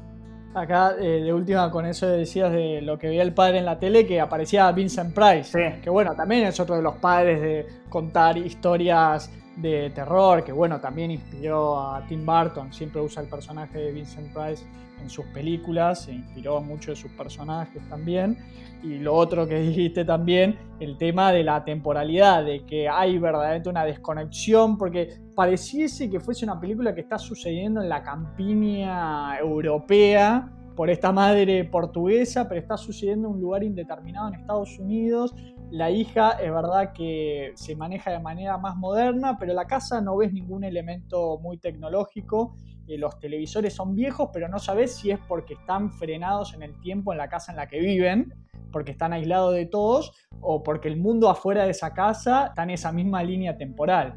[0.57, 3.77] Acá, eh, de última, con eso decías de lo que veía el padre en la
[3.77, 5.79] tele, que aparecía Vincent Price.
[5.83, 10.79] Que bueno, también es otro de los padres de contar historias de terror, que bueno,
[10.79, 12.71] también inspiró a Tim Burton.
[12.71, 14.63] Siempre usa el personaje de Vincent Price
[15.01, 18.37] en sus películas, se inspiró mucho de sus personajes también.
[18.83, 23.69] Y lo otro que dijiste también, el tema de la temporalidad, de que hay verdaderamente
[23.69, 30.51] una desconexión, porque pareciese que fuese una película que está sucediendo en la campiña europea
[30.77, 35.35] por esta madre portuguesa, pero está sucediendo en un lugar indeterminado en Estados Unidos.
[35.69, 40.15] La hija es verdad que se maneja de manera más moderna, pero la casa no
[40.15, 42.55] ves ningún elemento muy tecnológico
[42.95, 47.11] los televisores son viejos, pero no sabes si es porque están frenados en el tiempo
[47.11, 48.33] en la casa en la que viven,
[48.71, 52.69] porque están aislados de todos, o porque el mundo afuera de esa casa está en
[52.69, 54.15] esa misma línea temporal.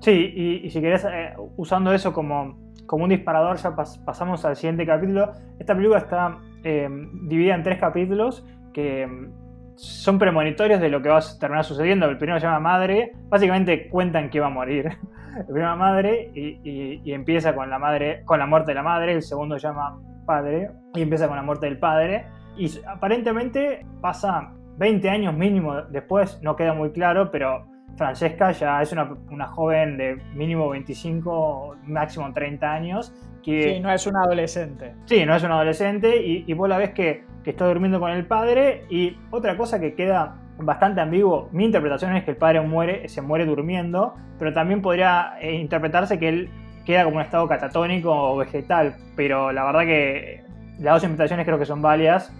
[0.00, 4.86] Sí, y, si querés, eh, usando eso como, como un disparador, ya pasamos al siguiente
[4.86, 5.32] capítulo.
[5.58, 6.88] Esta película está eh,
[7.22, 12.06] dividida en tres capítulos que mm, son premonitorios de lo que va a terminar sucediendo.
[12.06, 14.86] El primero llama Madre, básicamente cuentan que va a morir.
[15.38, 19.22] el primero madre y, empieza con la madre, con la muerte de la madre, el
[19.22, 22.26] segundo se llama padre y empieza con la muerte del padre.
[22.56, 28.92] Y aparentemente pasa 20 años mínimo después, no queda muy claro, pero Francesca ya es
[28.92, 33.12] una, joven de mínimo 25, máximo 30 años.
[33.42, 34.94] Que, sí, no es una adolescente.
[35.04, 38.26] Sí, no es una adolescente y, vos la ves que, que está durmiendo con el
[38.26, 41.48] padre y otra cosa que queda bastante ambiguo.
[41.52, 46.18] Mi interpretación es que el padre muere, se muere durmiendo, pero también podría eh, interpretarse
[46.18, 46.50] que él
[46.84, 50.42] queda como un estado catatónico o vegetal, pero la verdad que
[50.78, 52.32] las dos interpretaciones creo que son válidas.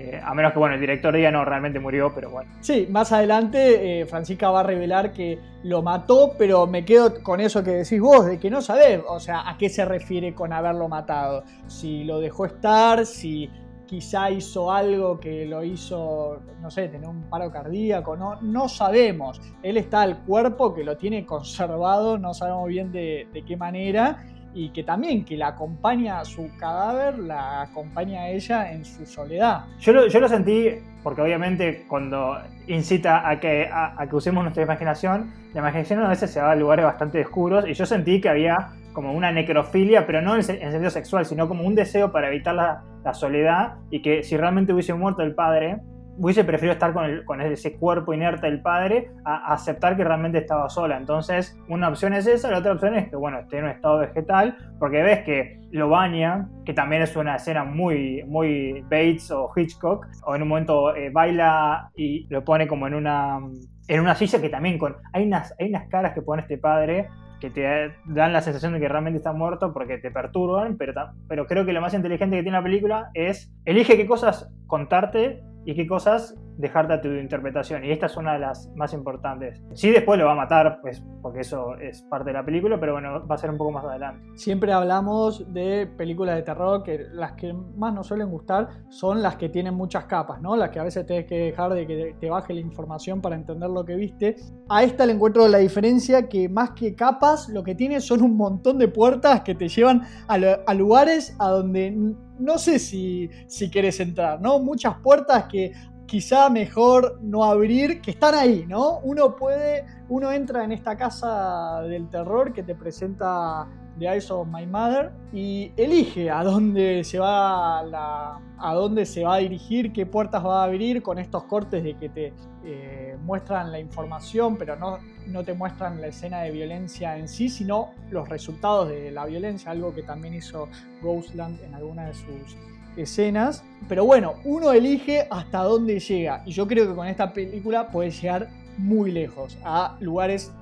[0.00, 2.52] Eh, a menos que bueno, el director diga no, realmente murió, pero bueno.
[2.60, 7.40] Sí, más adelante eh, Francisca va a revelar que lo mató, pero me quedo con
[7.40, 10.52] eso que decís vos, de que no sabés, o sea, a qué se refiere con
[10.52, 11.42] haberlo matado.
[11.66, 13.50] Si lo dejó estar, si
[13.86, 19.40] quizá hizo algo que lo hizo, no sé, tener un paro cardíaco, no, no sabemos.
[19.64, 24.70] Él está al cuerpo que lo tiene conservado, no sabemos bien de, qué manera, y
[24.70, 29.64] que también que la acompaña a su cadáver, la acompaña a ella en su soledad.
[29.80, 30.70] Yo lo, yo lo sentí,
[31.02, 36.30] porque obviamente cuando incita a que, a, que usemos nuestra imaginación, la imaginación a veces
[36.30, 40.20] se va a lugares bastante oscuros, y yo sentí que había como una necrofilia, pero
[40.22, 42.82] no en, sentido sexual, sino como un deseo para evitar la,
[43.14, 45.78] soledad y que si realmente hubiese muerto el padre,
[46.18, 50.68] hubiese preferido estar con, con ese cuerpo inerte del padre a, aceptar que realmente estaba
[50.68, 50.96] sola.
[50.96, 53.98] Entonces, una opción es esa, la otra opción es que, bueno, esté en un estado
[53.98, 59.50] vegetal, porque ves que lo baña, que también es una escena muy, muy Bates o
[59.54, 63.38] Hitchcock, o en un momento eh, baila y lo pone como en una,
[63.86, 64.96] en una silla que también con...
[65.12, 67.08] Hay unas, hay unas caras que pone este padre
[67.40, 70.92] que te dan la sensación de que realmente está muerto porque te perturban, pero,
[71.28, 75.40] pero creo que lo más inteligente que tiene la película es elige qué cosas contarte
[75.68, 77.84] y qué cosas dejarte a tu interpretación.
[77.84, 79.62] Y esta es una de las más importantes.
[79.74, 82.94] Sí, después lo va a matar, pues, porque eso es parte de la película, pero
[82.94, 84.26] bueno, va a ser un poco más adelante.
[84.34, 89.36] Siempre hablamos de películas de terror que las que más nos suelen gustar son las
[89.36, 90.56] que tienen muchas capas, ¿no?
[90.56, 93.68] Las que a veces tienes que dejar de que te baje la información para entender
[93.68, 94.36] lo que viste.
[94.70, 98.38] A esta le encuentro la diferencia que más que capas, lo que tiene son un
[98.38, 103.70] montón de puertas que te llevan a, a lugares a donde no sé si, si
[103.70, 104.58] quieres entrar, ¿no?
[104.58, 105.72] Muchas puertas que
[106.06, 108.98] quizá mejor no abrir, que están ahí, ¿no?
[109.00, 114.48] Uno puede, uno entra en esta casa del terror que te presenta The Eyes of
[114.48, 120.06] My Mother y elige a dónde se va a dónde se va a dirigir, qué
[120.06, 122.32] puertas va a abrir con estos cortes de que te
[122.64, 127.48] eh, muestran la información, pero no, no te muestran la escena de violencia en sí,
[127.48, 130.68] sino los resultados de la violencia, algo que también hizo
[131.02, 132.56] Ghostland en alguna de sus
[132.96, 133.64] escenas.
[133.88, 136.42] Pero bueno, uno elige hasta dónde llega.
[136.44, 140.52] Y yo creo que con esta película puede llegar muy lejos, a lugares,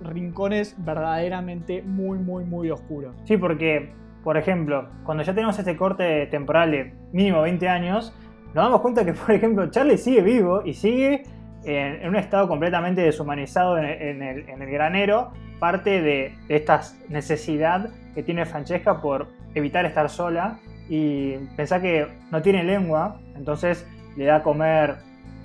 [0.00, 3.14] rincones verdaderamente muy, muy, muy oscuros.
[3.24, 8.14] Sí, porque, por ejemplo, cuando ya tenemos este corte temporal de mínimo 20 años,
[8.54, 11.22] nos damos cuenta que, por ejemplo, Charlie sigue vivo y sigue
[11.64, 18.46] en, un estado completamente deshumanizado en, el, granero, parte de, de esta necesidad que tiene
[18.46, 24.42] Francesca por evitar estar sola y pensá que no tiene lengua, entonces le da a
[24.42, 24.96] comer,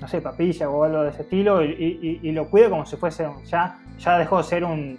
[0.01, 3.77] no sé, papilla o algo de ese estilo y, lo cuida como si fuese, ya,
[3.99, 4.97] ya dejó de ser un,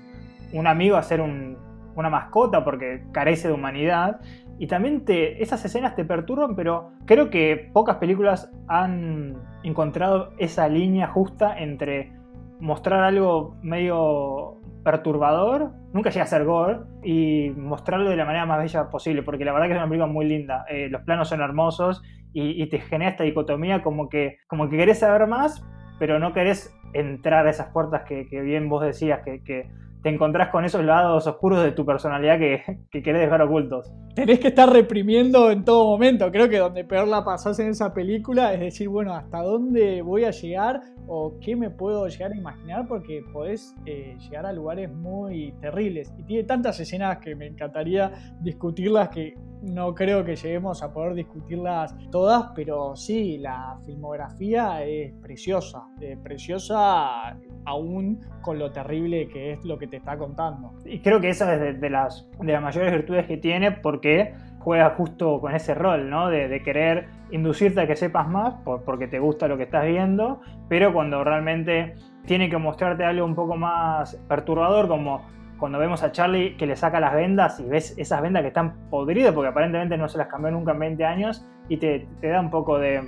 [0.65, 4.21] amigo a ser una mascota porque carece de humanidad.
[4.59, 9.35] Y también te, esas escenas te perturban, pero creo que pocas películas han
[9.65, 12.13] encontrado esa línea justa entre
[12.61, 18.59] mostrar algo medio perturbador, nunca llega a ser gore, y mostrarlo de la manera más
[18.59, 20.65] bella posible, porque la verdad que es una película muy linda.
[20.69, 22.03] Eh, los planos son hermosos
[22.35, 25.65] y, te genera esta dicotomía como que, como que querés saber más,
[25.99, 29.71] pero no querés entrar a esas puertas que, bien vos decías, que, que
[30.03, 33.93] te encontrás con esos lados oscuros de tu personalidad que, que, querés dejar ocultos.
[34.15, 36.31] Tenés que estar reprimiendo en todo momento.
[36.31, 40.25] Creo que donde peor la pasás en esa película es decir, bueno, ¿hasta dónde voy
[40.25, 40.81] a llegar?
[41.07, 42.87] ¿O qué me puedo llegar a imaginar?
[42.89, 46.13] Porque podés eh, llegar a lugares muy terribles.
[46.19, 48.11] Y tiene tantas escenas que me encantaría
[48.41, 55.13] discutirlas que no creo que lleguemos a poder discutirlas todas, pero sí, la filmografía es
[55.23, 55.85] preciosa.
[56.23, 60.73] preciosa aún con lo terrible que es lo que te está contando.
[60.87, 64.89] Y creo que esa es de, las, de las mayores virtudes que tiene porque juega
[64.97, 66.31] justo con ese rol, ¿no?
[66.31, 70.95] De, querer inducirte a que sepas más porque te gusta lo que estás viendo, pero
[70.95, 75.27] cuando realmente tiene que mostrarte algo un poco más perturbador, como
[75.59, 78.89] cuando vemos a Charlie que le saca las vendas y ves esas vendas que están
[78.89, 82.51] podridas porque aparentemente no se las cambió nunca en 20 años y te, da un
[82.51, 83.03] poco de,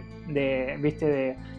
[0.82, 1.06] ¿viste?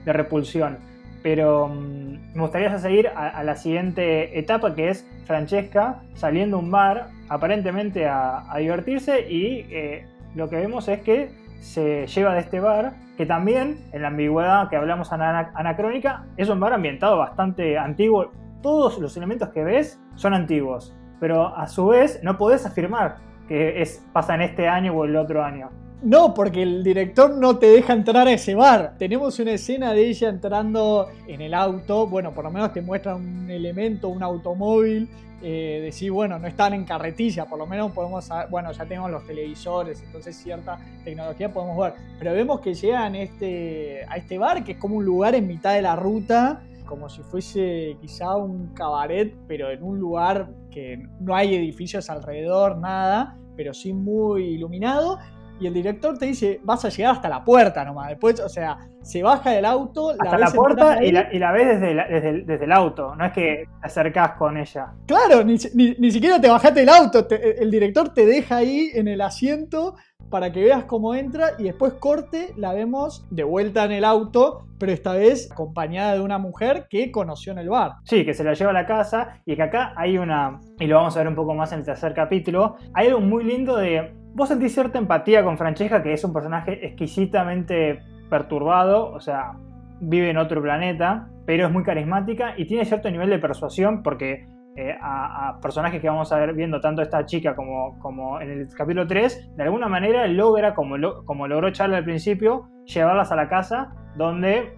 [0.05, 0.77] de repulsión
[1.25, 6.69] pero mm, me gustaría seguir a, la siguiente etapa que es Francesca saliendo a un
[6.69, 10.05] bar aparentemente a, divertirse y eh,
[10.36, 14.69] lo que vemos es que se lleva de este bar que también en la ambigüedad
[14.69, 18.30] que hablamos anacrónica es un bar ambientado bastante antiguo.
[18.61, 23.15] Todos los elementos que ves son antiguos pero a su vez no podés afirmar
[23.47, 25.71] que es, pasa en este año o el otro año
[26.06, 28.93] No, porque el director no te deja entrar a ese bar.
[28.99, 32.06] Tenemos una escena de ella entrando en el auto.
[32.06, 35.10] Bueno, por lo menos te muestra un elemento, un automóvil.
[35.41, 39.26] Eh, decir, bueno, no están en carretilla, por lo menos podemos bueno, ya tenemos los
[39.28, 41.93] televisores, entonces cierta tecnología podemos ver.
[42.20, 45.74] Pero vemos que llegan este, a este bar, que es como un lugar en mitad
[45.74, 51.36] de la ruta, como si fuese quizá un cabaret, pero en un lugar que no
[51.36, 55.20] hay edificios alrededor, nada, pero sí muy iluminado
[55.60, 58.10] y el director te dice, vas a llegar hasta la puerta nomás.
[58.10, 61.80] Después, o sea, se baja del auto, hasta la, puerta y la, y la, ves
[61.80, 64.93] desde, desde, el, auto, no es que te acercás con ella.
[65.06, 69.95] Claro, ni, siquiera te bajaste del auto, el director te deja ahí en el asiento
[70.30, 74.66] para que veas cómo entra y después corte, la vemos de vuelta en el auto,
[74.80, 77.93] pero esta vez acompañada de una mujer que conoció en el bar.
[78.03, 80.97] Sí, que se la lleva a la casa y que acá hay una, y lo
[80.97, 84.14] vamos a ver un poco más en el tercer capítulo, hay algo muy lindo de
[84.36, 89.53] vos sentís cierta empatía con Francesca, que es un personaje exquisitamente perturbado, o sea,
[90.01, 94.45] vive en otro planeta, pero es muy carismática y tiene cierto nivel de persuasión porque
[94.75, 98.67] eh, a, personajes que vamos a ver viendo tanto esta chica como, como en el
[98.67, 103.47] capítulo 3, de alguna manera logra, como, como logró Charlie al principio, llevarlas a la
[103.47, 104.75] casa donde,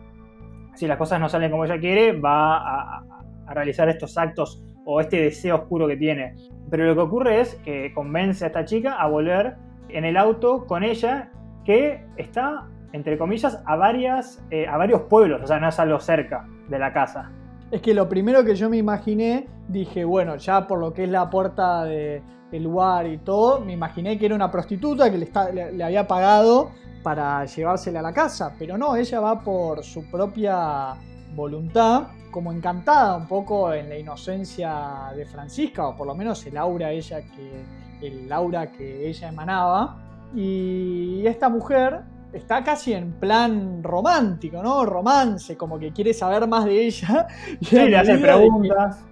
[0.76, 3.04] si las cosas no salen como ella quiere, va a,
[3.48, 6.34] a realizar estos actos o este deseo oscuro que tiene.
[6.70, 9.56] Pero lo que ocurre es que convence a esta chica a volver
[9.90, 11.30] en el auto con ella,
[11.66, 16.00] que está, entre comillas, a, varias, eh, a varios pueblos, o sea, no es algo
[16.00, 17.30] cerca de la casa.
[17.70, 21.10] Es que lo primero que yo me imaginé, dije, bueno, ya por lo que es
[21.10, 22.24] la puerta del
[22.64, 26.72] lugar y todo, me imaginé que era una prostituta que le, le había pagado
[27.04, 30.96] para llevársela a la casa, pero no, ella va por su propia
[31.38, 36.58] voluntad como encantada un poco en la inocencia de Francisca, o por lo menos el
[36.58, 37.66] aura, ella que,
[38.06, 39.98] el aura que ella emanaba.
[40.36, 42.02] Y esta mujer
[42.34, 44.86] está casi en plan romántico, ¿no?
[44.86, 47.28] Romance, como que quiere saber más de ella.
[47.62, 49.04] Y le hace preguntas.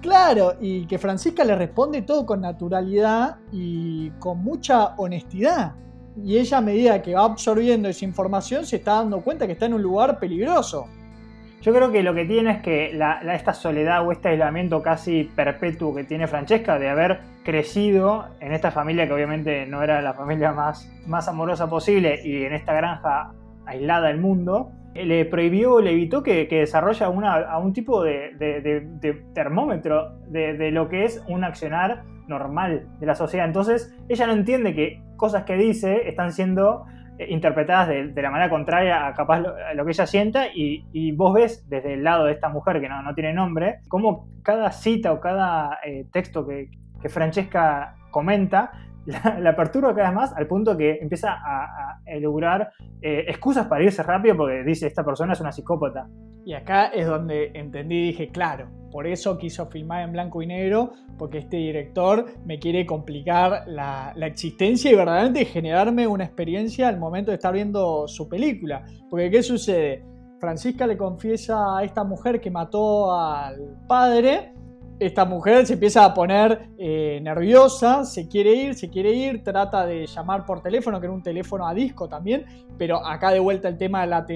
[0.00, 5.74] claro, y que Francisca le responde todo con naturalidad y con mucha honestidad.
[6.22, 9.66] Y ella a medida que va absorbiendo esa información se está dando cuenta que está
[9.66, 10.86] en un lugar peligroso.
[11.66, 12.96] Yo creo que lo que tiene es que
[13.34, 18.70] esta soledad o este aislamiento casi perpetuo que tiene Francesca de haber crecido en esta
[18.70, 23.32] familia que obviamente no era la familia más, más amorosa posible y en esta granja
[23.66, 28.86] aislada del mundo, le prohibió, le evitó que, que desarrolle una, un tipo de,
[29.34, 33.44] termómetro de, lo que es un accionar normal de la sociedad.
[33.44, 36.84] Entonces ella no entiende que cosas que dice están siendo
[37.18, 41.94] interpretadas de, la manera contraria a capaz lo, que ella sienta y, vos ves desde
[41.94, 46.06] el lado de esta mujer que no, tiene nombre, cómo cada cita o cada eh,
[46.12, 46.68] texto que,
[47.08, 48.72] Francesca comenta
[49.06, 54.02] la, perturba cada vez más al punto que empieza a, a eh, excusas para irse
[54.02, 56.08] rápido porque dice esta persona es una psicópata.
[56.44, 60.46] Y acá es donde entendí y dije, claro, por eso quiso filmar en blanco y
[60.46, 66.98] negro, porque este director me quiere complicar la, existencia y verdaderamente generarme una experiencia al
[66.98, 68.84] momento de estar viendo su película.
[69.10, 70.04] Porque ¿qué sucede?
[70.38, 74.52] Francisca le confiesa a esta mujer que mató al padre.
[74.98, 79.84] Esta mujer se empieza a poner eh, nerviosa, se quiere ir, se quiere ir, trata
[79.86, 82.46] de llamar por teléfono, que era un teléfono a disco también,
[82.78, 84.26] pero acá de vuelta el tema de la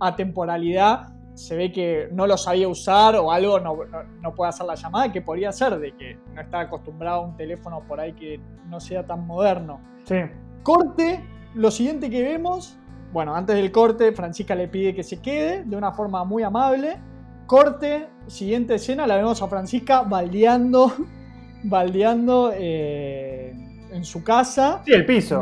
[0.00, 3.76] atemporalidad se ve que no lo sabía usar o algo, no,
[4.22, 7.36] no, puede hacer la llamada, que podría ser de que no está acostumbrado a un
[7.36, 9.80] teléfono por ahí que no sea tan moderno.
[10.04, 10.16] Sí.
[10.62, 12.78] Corte, lo siguiente que vemos,
[13.12, 17.00] bueno, antes del corte, Francisca le pide que se quede de una forma muy amable.
[17.46, 20.92] Corte, siguiente escena, la vemos a Francisca baldeando,
[21.64, 23.52] baldeando eh,
[23.92, 24.82] en su casa.
[24.84, 25.40] Sí, el piso.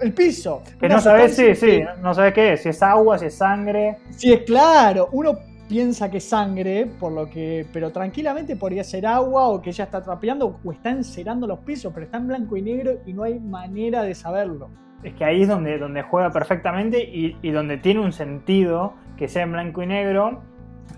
[0.00, 0.62] el piso.
[0.78, 3.98] Que no sabes, sí, sí, no sabes qué es, si es agua, si es sangre.
[4.10, 5.38] Sí, es claro, uno
[5.68, 9.84] piensa que es sangre, por lo que, pero tranquilamente podría ser agua o que ella
[9.84, 13.22] está trapeando o está encerando los pisos, pero está en blanco y negro y no
[13.22, 14.70] hay manera de saberlo.
[15.02, 19.28] Es que ahí es donde, donde juega perfectamente y, y donde tiene un sentido que
[19.28, 20.42] sea en blanco y negro,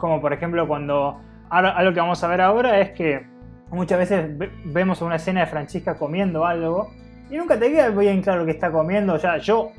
[0.01, 1.21] como por ejemplo cuando,
[1.51, 3.25] algo que vamos a ver ahora es que
[3.71, 6.91] Muchas veces vemos una escena de Francisca comiendo algo
[7.31, 9.17] y nunca te queda bien claro que está comiendo.
[9.17, 9.71] Ya, yo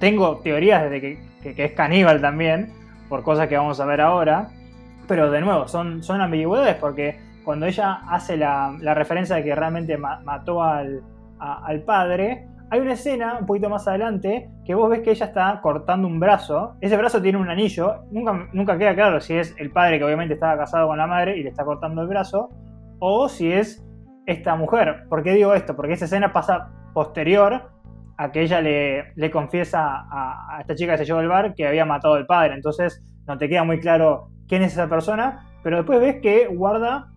[0.00, 2.72] tengo teorías de que, es caníbal también,
[3.08, 4.48] por cosas que vamos a ver ahora.
[5.06, 9.96] Pero de nuevo, son, son ambigüedades porque cuando ella hace la, referencia de que realmente
[9.96, 11.02] mató al,
[11.38, 15.60] al padre, hay una escena un poquito más adelante que vos ves que ella está
[15.60, 16.76] cortando un brazo.
[16.80, 18.04] Ese brazo tiene un anillo.
[18.12, 21.36] Nunca, nunca queda claro si es el padre que obviamente estaba casado con la madre
[21.36, 22.48] y le está cortando el brazo
[23.00, 23.84] o si es
[24.26, 25.04] esta mujer.
[25.08, 25.74] ¿Por qué digo esto?
[25.74, 27.70] Porque esa escena pasa posterior
[28.16, 31.54] a que ella le, le confiesa a, a, esta chica que se llevó al bar
[31.54, 32.54] que había matado al padre.
[32.54, 37.08] Entonces no te queda muy claro quién es esa persona, pero después ves que guarda,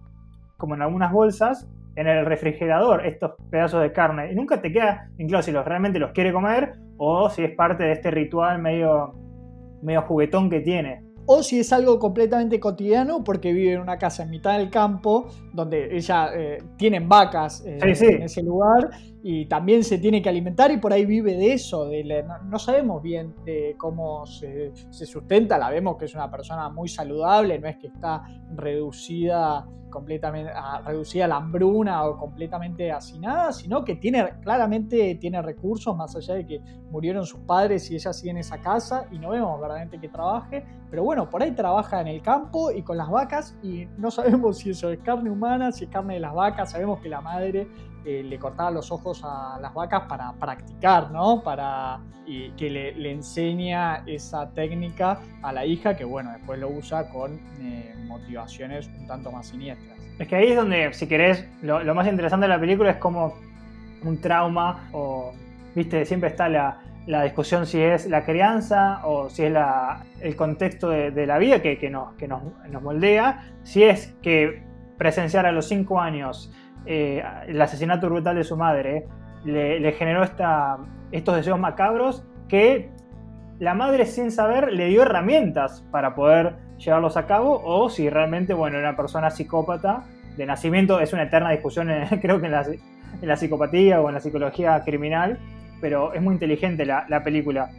[0.57, 4.31] como en algunas bolsas, en el refrigerador estos pedazos de carne.
[4.31, 7.51] Y nunca te queda en claro si los, realmente los quiere comer o si es
[7.55, 9.13] parte de este ritual medio,
[9.81, 14.23] medio juguetón que tiene o si es algo completamente cotidiano porque vive en una casa
[14.23, 18.89] en mitad del campo donde ella eh, tienen vacas eh, en ese lugar
[19.25, 21.85] y también se tiene que alimentar y por ahí vive de eso.
[21.85, 26.89] De no, sabemos bien de cómo se, sustenta, la vemos que es una persona muy
[26.89, 33.53] saludable, no es que está reducida completamente a, reducida a la hambruna o completamente hacinada,
[33.53, 38.11] sino que tiene claramente tiene recursos más allá de que murieron sus padres y ella
[38.11, 42.01] sigue en esa casa y no vemos verdaderamente que trabaje, pero bueno, por ahí trabaja
[42.01, 45.71] en el campo y con las vacas y no sabemos si eso es carne humana,
[45.71, 47.69] si es carne de las vacas, sabemos que la madre
[48.05, 51.41] le cortaba los ojos a las vacas para practicar, ¿no?
[51.41, 57.09] Para y que le, enseña esa técnica a la hija que, bueno, después lo usa
[57.09, 59.97] con eh, motivaciones un tanto más siniestras.
[60.19, 63.33] Es que ahí es donde, si querés, lo, más interesante de la película es como
[64.03, 65.33] un trauma o,
[65.75, 66.79] viste, siempre está la,
[67.23, 69.53] discusión si es la crianza o si es
[70.21, 74.63] el contexto de, la vida que, nos, que nos, nos moldea, si es que
[74.97, 76.53] presenciar a los cinco años
[76.85, 79.07] eh, el asesinato brutal de su madre
[79.45, 80.77] le, generó esta,
[81.11, 82.89] estos deseos macabros que
[83.59, 88.53] la madre sin saber le dio herramientas para poder llevarlos a cabo o si realmente,
[88.53, 90.03] bueno, era una persona psicópata
[90.37, 91.89] de nacimiento, es una eterna discusión
[92.21, 95.39] creo que en la, psicopatía o en la psicología criminal,
[95.81, 97.69] pero es muy inteligente la película.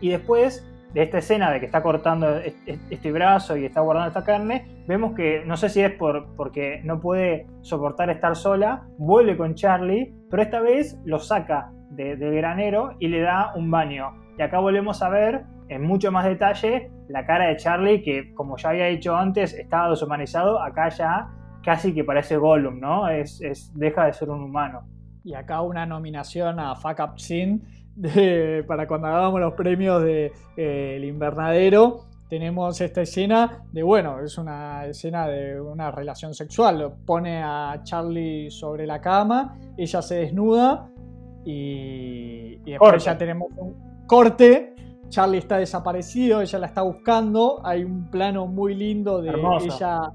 [0.00, 4.24] Y después de esta escena de que está cortando este brazo y está guardando esta
[4.24, 9.36] carne, vemos que no sé si es por, porque no puede soportar estar sola, vuelve
[9.36, 14.12] con Charlie, pero esta vez lo saca del granero y le da un baño.
[14.38, 18.56] Y acá volvemos a ver en mucho más detalle la cara de Charlie, que como
[18.56, 21.28] ya había dicho antes, estaba deshumanizado, acá ya
[21.64, 23.08] casi que parece Gollum, ¿no?
[23.08, 24.86] Es, deja de ser un humano.
[25.24, 27.14] Y acá una nominación a Fuck Up
[28.66, 34.36] Para cuando hagamos los premios del de, eh, invernadero, tenemos esta escena de, bueno, es
[34.38, 36.94] una escena de una relación sexual.
[37.04, 40.90] Pone a Charlie sobre la cama, ella se desnuda
[41.44, 44.74] y, después ya tenemos un corte.
[45.08, 47.60] Charlie está desaparecido, ella la está buscando.
[47.64, 50.10] Hay un plano muy lindo de ella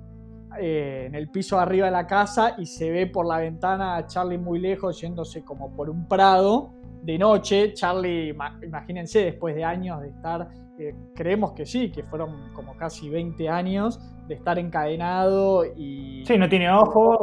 [0.59, 4.07] eh, en el piso arriba de la casa y se ve por la ventana a
[4.07, 7.73] Charlie muy lejos yéndose como por un prado de noche.
[7.73, 10.47] Charlie, imagínense, después de años de estar,
[10.77, 16.23] eh, creemos que sí, que fueron como casi 20 años de estar encadenado y...
[16.25, 17.17] Sí, no tiene ojos.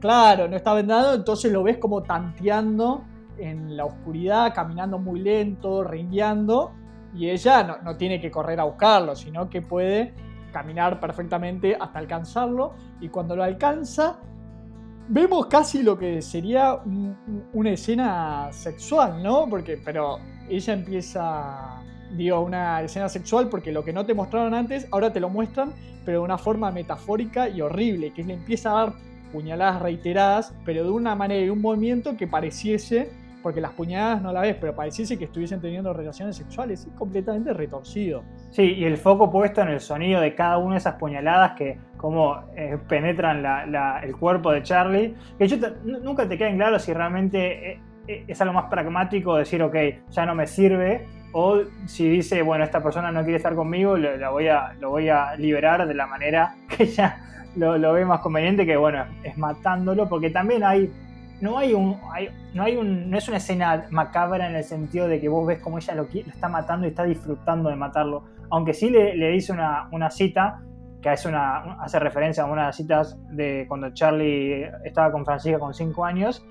[0.00, 3.04] Claro, no está vendado, entonces lo ves como tanteando
[3.38, 6.72] en la oscuridad, caminando muy lento, ringueando,
[7.14, 10.14] y ella no, no tiene que correr a buscarlo, sino que puede
[10.52, 14.20] caminar perfectamente hasta alcanzarlo, y cuando lo alcanza,
[15.08, 16.80] vemos casi lo que sería
[17.52, 19.46] una escena sexual, ¿no?
[19.48, 21.82] Porque, pero ella empieza,
[22.16, 25.72] digo, una escena sexual porque lo que no te mostraron antes, ahora te lo muestran,
[26.04, 28.94] pero de una forma metafórica y horrible, que le empieza a dar
[29.32, 33.10] puñaladas reiteradas, pero de una manera y un movimiento que pareciese
[33.46, 37.52] porque las puñaladas no la ves, pero pareciese que estuviesen teniendo relaciones sexuales, es completamente
[37.52, 38.24] retorcido.
[38.50, 41.78] Sí, y el foco puesto en el sonido de cada una de esas puñaladas que
[41.96, 43.44] como eh, penetran
[44.02, 48.24] el cuerpo de Charlie, que yo nunca te queda en claro si realmente eh, eh,
[48.26, 49.76] es algo más pragmático decir, ok,
[50.10, 54.16] ya no me sirve, o si dice, bueno, esta persona no quiere estar conmigo, lo,
[54.16, 54.48] la voy,
[55.08, 57.20] a, liberar de la manera que ella
[57.54, 60.90] lo ve más conveniente, que bueno, es matándolo, porque también hay
[61.40, 61.98] no hay un,
[62.54, 65.60] no hay un, no es una escena macabra en el sentido de que vos ves
[65.60, 68.24] cómo ella lo, está matando y está disfrutando de matarlo.
[68.50, 70.62] Aunque sí le, dice una, cita,
[71.02, 75.24] que es una, hace referencia a una de las citas de cuando Charlie estaba con
[75.24, 76.44] Francisca con 5 años,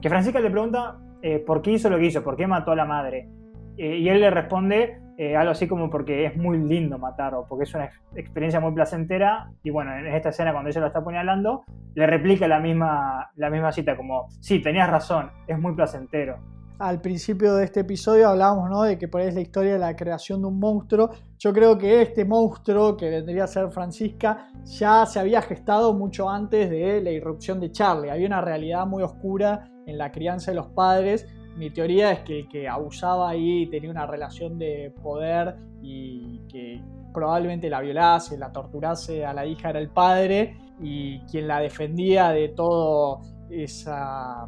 [0.00, 2.76] que Francisca le pregunta eh, por qué hizo lo que hizo, por qué mató a
[2.76, 3.28] la madre.
[3.76, 7.46] Eh, y él le responde eh, algo así como porque es muy lindo matar o
[7.46, 9.50] porque es una experiencia muy placentera.
[9.62, 13.50] Y bueno, en esta escena cuando ella lo está apuñalando, le replica la misma, la
[13.50, 16.38] misma cita como, sí, tenías razón, es muy placentero.
[16.78, 18.82] Al principio de este episodio hablábamos ¿no?
[18.82, 21.10] de que por ahí es la historia de la creación de un monstruo.
[21.38, 26.28] Yo creo que este monstruo, que vendría a ser Francisca, ya se había gestado mucho
[26.28, 28.10] antes de la irrupción de Charlie.
[28.10, 32.40] Había una realidad muy oscura en la crianza de los padres mi teoría es que
[32.40, 36.80] el que abusaba ahí tenía una relación de poder y que
[37.12, 42.30] probablemente la violase, la torturase a la hija era el padre y quien la defendía
[42.30, 44.46] de todo esa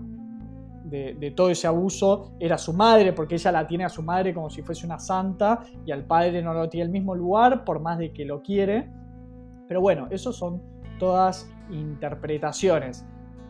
[0.85, 4.51] de, todo ese abuso era su madre, porque ella la tiene a su madre como
[4.51, 7.99] si fuese una santa y al padre no lo tiene el mismo lugar, por más
[7.99, 8.91] de que lo quiere.
[9.67, 10.63] Pero bueno, eso son
[10.99, 13.05] todas interpretaciones.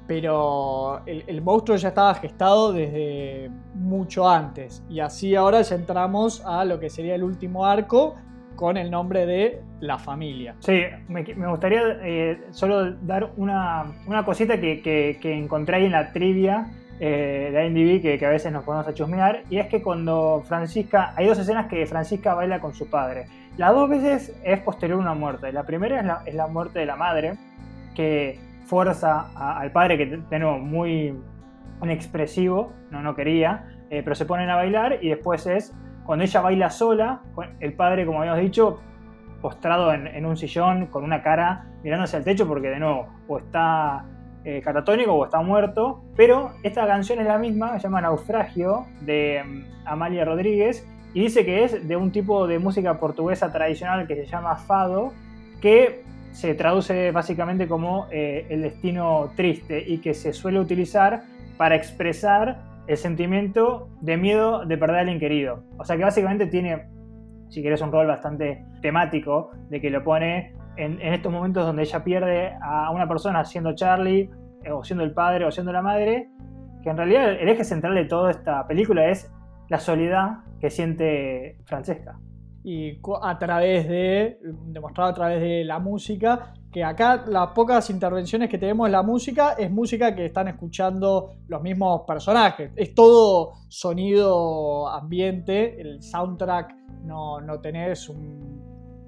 [0.06, 4.82] Pero el, monstruo ya estaba gestado desde mucho antes.
[4.90, 8.14] Y así ahora ya entramos a lo que sería el último arco
[8.54, 10.56] con el nombre de La Familia.
[10.60, 13.86] Sí, me, gustaría eh, solo dar una,
[14.24, 18.64] cosita que, encontré ahí en la trivia eh, de IMDb que, que, a veces nos
[18.64, 19.42] podemos achusmear.
[19.50, 23.26] Y es que cuando Francisca, hay dos escenas que Francisca baila con su padre.
[23.56, 25.52] Las dos veces es posterior a una muerte.
[25.52, 27.34] La primera es la, es la muerte de la madre,
[27.94, 31.14] que fuerza al padre, que de nuevo muy
[31.82, 36.40] inexpresivo, no, no quería, eh, pero se ponen a bailar y después es cuando ella
[36.40, 37.22] baila sola,
[37.60, 38.80] el padre, como habíamos dicho,
[39.40, 44.06] postrado en, un sillón con una cara mirándose al techo porque de nuevo o está
[44.44, 49.42] eh, catatónico o está muerto, pero esta canción es la misma, se llama Naufragio de
[49.44, 54.16] mm, Amalia Rodríguez y dice que es de un tipo de música portuguesa tradicional que
[54.16, 55.12] se llama fado,
[55.60, 56.03] que
[56.34, 61.22] se traduce básicamente como eh, el destino triste y que se suele utilizar
[61.56, 65.62] para expresar el sentimiento de miedo de perder a alguien querido.
[65.78, 66.88] O sea que básicamente tiene,
[67.50, 72.02] si querés, un rol bastante temático de que lo pone en, estos momentos donde ella
[72.02, 74.28] pierde a una persona siendo Charlie,
[74.64, 76.30] eh, o siendo el padre, o siendo la madre,
[76.82, 79.32] que en realidad el eje central de toda esta película es
[79.68, 82.18] la soledad que siente Francesca
[82.64, 84.38] y a través de,
[84.68, 89.02] demostrado a través de la música, que acá las pocas intervenciones que tenemos en la
[89.02, 92.72] música es música que están escuchando los mismos personajes.
[92.74, 98.63] Es todo sonido ambiente, el soundtrack no, no tenés un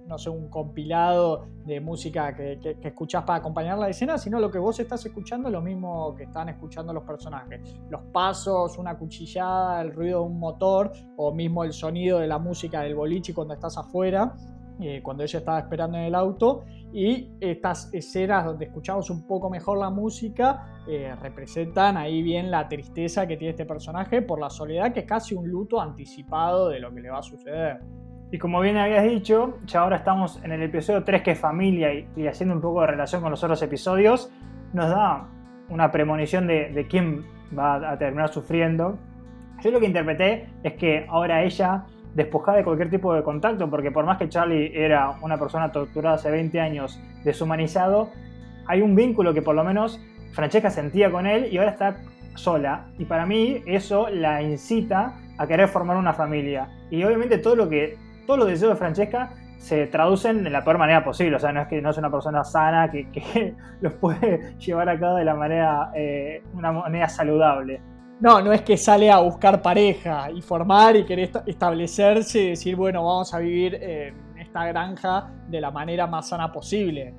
[0.07, 4.51] no sé, un compilado de música que, que, escuchás para acompañar la escena, sino lo
[4.51, 7.61] que vos estás escuchando es lo mismo que están escuchando los personajes.
[7.91, 12.39] Los pasos, una cuchillada, el ruido de un motor, o mismo el sonido de la
[12.39, 14.35] música del boliche cuando estás afuera,
[14.81, 16.65] eh, cuando ella estaba esperando en el auto.
[16.93, 22.69] Y estas escenas donde escuchamos un poco mejor la música eh, representan ahí bien la
[22.69, 26.79] tristeza que tiene este personaje por la soledad, que es casi un luto anticipado de
[26.81, 27.81] lo que le va a suceder.
[28.31, 31.95] Y como bien habías dicho, ya ahora estamos en el episodio 3 que es familia
[31.95, 34.33] y, haciendo un poco de relación con los otros episodios,
[34.73, 35.29] nos da
[35.69, 37.25] una premonición de, quién
[37.57, 38.99] va a terminar sufriendo.
[39.63, 43.93] Yo lo que interpreté es que ahora ella, despojada de cualquier tipo de contacto, porque
[43.93, 48.11] por más que Charlie era una persona torturada hace 20 años, deshumanizado,
[48.67, 50.01] hay un vínculo que por lo menos
[50.33, 51.97] Francesca sentía con él y ahora está
[52.35, 52.89] sola.
[52.99, 56.69] Y para mí eso la incita a querer formar una familia.
[56.91, 57.97] Y obviamente todo lo que
[58.27, 61.37] todos los deseos de Francesca se traducen de la peor manera posible.
[61.37, 64.99] O sea, no es que no es una persona sana que, los puede llevar a
[64.99, 67.81] cabo de la manera, eh, una manera saludable.
[68.21, 72.75] No, no es que sale a buscar pareja y formar y querer establecerse y decir,
[72.75, 77.15] bueno, vamos a vivir en esta granja de la manera más sana posible.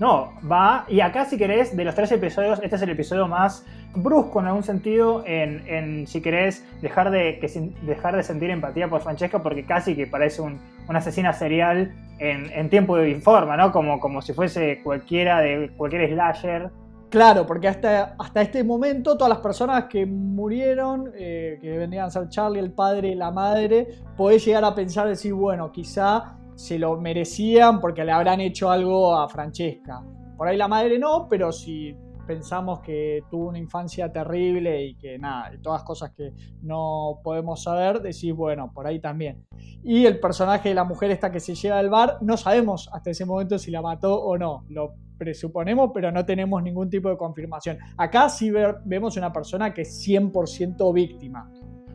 [0.00, 3.64] No, va, y acá si querés, de los tres episodios, este es el episodio más
[3.96, 9.00] brusco en algún sentido, en, si querés dejar de, que, dejar de sentir empatía por
[9.00, 13.72] Francesca, porque casi que parece un, una asesina serial en, tiempo de informa, ¿no?
[13.72, 16.70] Como, como si fuese cualquiera de cualquier slasher.
[17.10, 22.10] Claro, porque hasta, hasta este momento todas las personas que murieron, eh, que vendrían a
[22.10, 26.76] ser Charlie, el padre y la madre, podés llegar a pensar, decir, bueno, quizá se
[26.76, 30.02] lo merecían porque le habrán hecho algo a Francesca.
[30.36, 31.94] Por ahí la madre no, pero si
[32.26, 36.32] pensamos que tuvo una infancia terrible y que nada, y todas cosas que
[36.62, 39.46] no podemos saber, decís, bueno, por ahí también.
[39.84, 43.10] Y el personaje de la mujer esta que se lleva al bar, no sabemos hasta
[43.10, 44.64] ese momento si la mató o no.
[44.68, 47.78] Lo presuponemos, pero no tenemos ningún tipo de confirmación.
[47.96, 48.50] Acá sí
[48.84, 51.48] vemos una persona que es 100% víctima.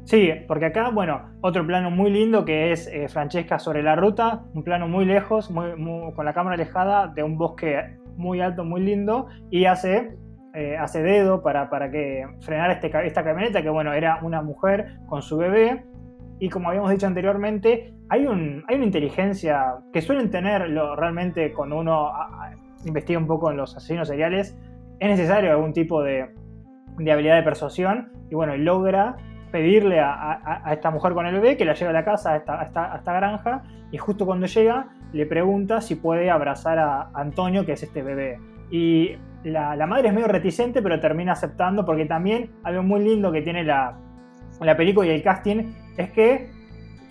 [0.06, 4.44] Sí, porque acá, bueno, otro plano muy lindo que es eh, Francesca sobre la ruta,
[4.54, 9.28] un plano muy lejos, con la cámara alejada de un bosque muy alto, muy lindo,
[9.50, 10.18] y hace,
[10.54, 14.98] eh, hace dedo para, para que frenar este, esta camioneta, que bueno, era una mujer
[15.08, 15.86] con su bebé,
[16.38, 21.78] y como habíamos dicho anteriormente, hay, un, hay una inteligencia que suelen tener realmente cuando
[21.80, 22.12] uno
[22.86, 24.60] investiga un poco en los asesinos seriales,
[25.00, 26.30] es necesario algún tipo de,
[26.98, 29.16] de habilidad de persuasión, y bueno, logra
[29.54, 33.14] pedirle a, esta mujer con el bebé que la lleve a la casa, a esta,
[33.14, 38.02] granja, y justo cuando llega le pregunta si puede abrazar a Antonio, que es este
[38.02, 38.40] bebé.
[38.72, 39.12] Y
[39.44, 43.64] la, madre es medio reticente, pero termina aceptando, porque también algo muy lindo que tiene
[43.64, 43.96] la,
[44.60, 46.50] la película y el casting es que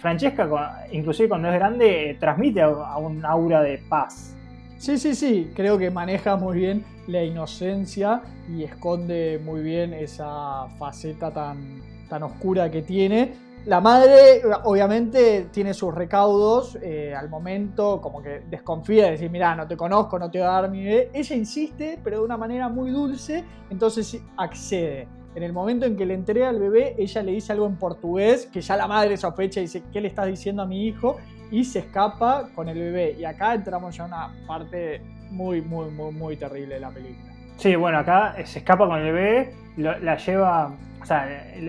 [0.01, 0.49] Francesca,
[0.91, 4.37] inclusive cuando es grande, transmite a un aura de paz.
[4.79, 10.67] Sí, sí, sí, creo que maneja muy bien la inocencia y esconde muy bien esa
[10.77, 13.33] faceta tan, tan oscura que tiene.
[13.65, 19.57] La madre, obviamente, tiene sus recaudos eh, al momento, como que desconfía de decir, mira,
[19.57, 21.11] no te conozco, no te voy a dar mi bebé.
[21.15, 25.09] Ella insiste, pero de una manera muy dulce, entonces accede.
[25.35, 28.47] En el momento en que le entrega al bebé, ella le dice algo en portugués,
[28.53, 31.17] que ya la madre sospecha y dice, ¿qué le estás diciendo a mi hijo?
[31.51, 33.15] y se escapa con el bebé.
[33.19, 37.31] Y acá entramos ya a una parte muy, muy, muy, muy terrible de la película.
[37.59, 41.27] Sí, bueno, acá se escapa con el bebé, la lleva, o sea,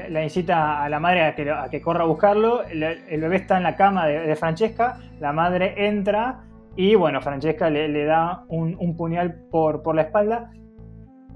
[0.09, 2.63] la, incita a la madre a que, a que corra a buscarlo.
[2.63, 6.43] El, bebé está en la cama de, Francesca, la madre entra
[6.75, 10.51] y, bueno, Francesca le, da un, puñal por, por la espalda.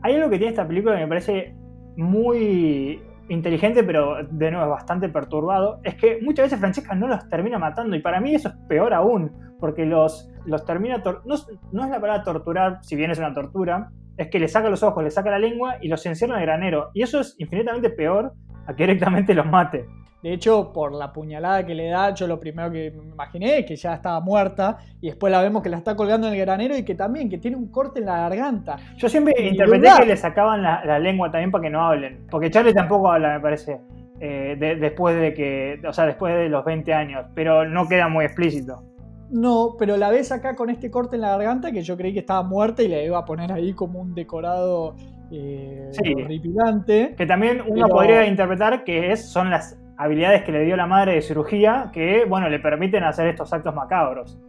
[0.04, 1.56] Hay algo que tiene esta película que me parece
[1.98, 7.58] muy inteligente, pero de nuevo bastante perturbado, es que muchas veces Francesca no los termina
[7.58, 10.98] matando y para mí eso es peor aún, porque los, los termina...
[10.98, 11.36] No,
[11.72, 14.84] no, es la palabra torturar, si bien es una tortura, es que le saca los
[14.84, 16.90] ojos, le saca la lengua y los encierra en el granero.
[16.94, 18.34] Y eso es infinitamente peor
[18.66, 19.86] a que directamente los mate.
[20.24, 23.66] De hecho, por la puñalada que le da, yo lo primero que me imaginé es
[23.66, 26.76] que ya estaba muerta y después la vemos que la está colgando en el granero
[26.76, 28.78] y que también, que tiene un corte en la garganta.
[28.98, 32.74] Yo siempre interpreté que le sacaban la, lengua también para que no hablen, porque Charlie
[32.74, 33.80] tampoco habla, me parece,
[34.20, 38.26] eh, después de que, o sea, después de los 20 años, pero no queda muy
[38.26, 38.84] explícito.
[39.30, 42.20] No, pero la ves acá con este corte en la garganta que yo creí que
[42.20, 44.96] estaba muerta y la iba a poner ahí como un decorado
[45.32, 47.14] eh, horripilante.
[47.18, 51.16] Que también uno podría interpretar que es, son las habilidades que le dio la madre
[51.16, 54.40] de cirugía que, bueno, le permiten hacer estos actos macabros.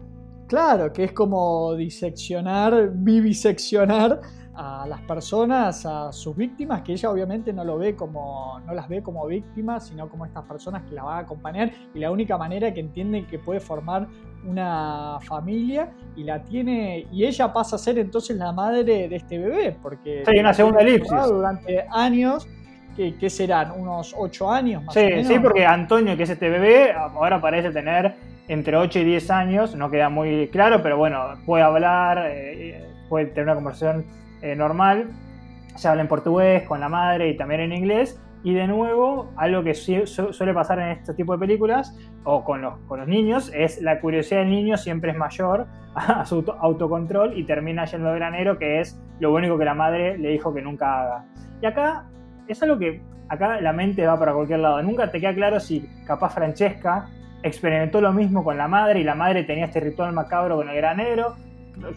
[0.46, 4.20] Claro, que es como diseccionar, viviseccionar
[4.60, 8.88] a las personas, a sus víctimas, que ella obviamente no lo ve como, no las
[8.88, 12.36] ve como víctimas, sino como estas personas que la van a acompañar y la única
[12.36, 14.08] manera que entiende que puede formar
[14.44, 19.38] una familia y la tiene y ella pasa a ser entonces la madre de este
[19.38, 22.46] bebé, porque hay una segunda elipsis durante años
[22.96, 23.70] ¿Qué, serán?
[23.78, 25.26] ¿Unos 8 años más sí, o menos?
[25.28, 28.14] Sí, porque Antonio, que es este bebé, ahora parece tener
[28.48, 33.26] entre 8 y 10 años, no queda muy claro, pero bueno, puede hablar, eh, puede
[33.26, 34.04] tener una conversación
[34.42, 35.08] eh, normal,
[35.76, 39.64] se habla en portugués con la madre y también en inglés, y de nuevo, algo
[39.64, 43.82] que suele pasar en este tipo de películas, o con los, con los niños, es
[43.82, 48.58] la curiosidad del niño siempre es mayor a su autocontrol y termina yendo al granero,
[48.58, 51.24] que es lo único que la madre le dijo que nunca haga.
[51.60, 52.04] Y acá
[52.46, 54.82] es algo que acá la mente va para cualquier lado.
[54.82, 57.08] Nunca te queda claro si capaz Francesca
[57.42, 60.76] experimentó lo mismo con la madre y la madre tenía este ritual macabro con el
[60.76, 61.36] granero.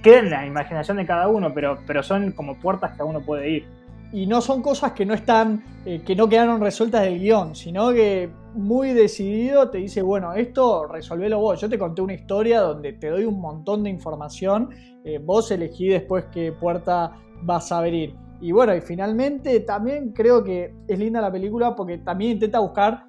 [0.02, 3.50] Queda en la imaginación de cada uno, pero, pero son como puertas que uno puede
[3.50, 3.66] ir.
[4.14, 7.92] Y no son cosas que no están, eh, que no quedaron resueltas del guion, sino
[7.92, 11.62] que muy decidido te dice, bueno, esto resolvelo vos.
[11.62, 14.70] Yo te conté una historia donde te doy un montón de información,
[15.06, 17.14] eh, vos elegí después qué puerta
[17.44, 18.14] vas a abrir.
[18.42, 23.06] Y bueno, y finalmente también creo que es linda la película porque también intenta buscar.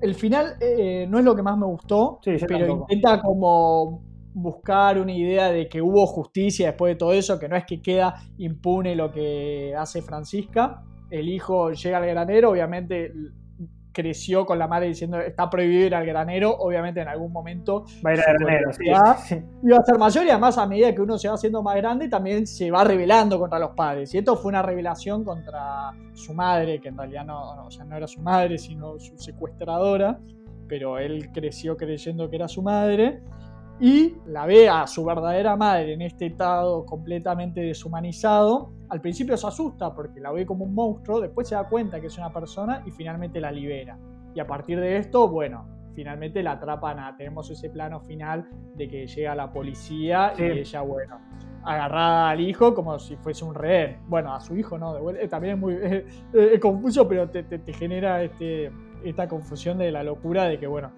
[0.00, 4.02] El final eh, no es lo que más me gustó, pero intenta como
[4.36, 7.80] buscar una idea de que hubo justicia después de todo eso, que no es que
[7.80, 10.82] queda impune lo que hace Francisca.
[11.10, 13.12] El hijo llega al granero, obviamente
[13.92, 18.10] creció con la madre diciendo está prohibido ir al granero, obviamente en algún momento va
[18.10, 21.16] a ir al granero, sí, iba a ser mayor y además a medida que uno
[21.16, 24.12] se va haciendo más grande también se va rebelando contra los padres.
[24.12, 28.06] Y esto fue una revelación contra su madre, que en realidad no, no, no era
[28.06, 30.20] su madre, sino su secuestradora,
[30.68, 33.22] pero él creció creyendo que era su madre
[33.78, 38.72] y la ve a su verdadera madre en este estado completamente deshumanizado.
[38.88, 42.06] Al principio se asusta porque la ve como un monstruo, después se da cuenta que
[42.06, 43.98] es una persona y finalmente la libera.
[44.34, 47.16] Y a partir de esto, bueno, finalmente la atrapan a.
[47.16, 51.18] Tenemos ese plano final de que llega la policía y ella, bueno,
[51.64, 53.98] agarrada al hijo como si fuese un rehén.
[54.06, 58.70] Bueno, a su hijo no, de también es muy confuso, pero te, te genera este,
[59.04, 60.92] esta confusión de la locura de que, bueno,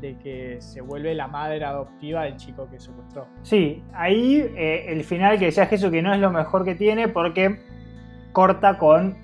[0.00, 3.26] de que se vuelve la madre adoptiva del chico que secuestró.
[3.42, 7.08] Sí, ahí eh, el final que decía Jesús que no es lo mejor que tiene
[7.08, 7.60] porque
[8.32, 9.16] corta con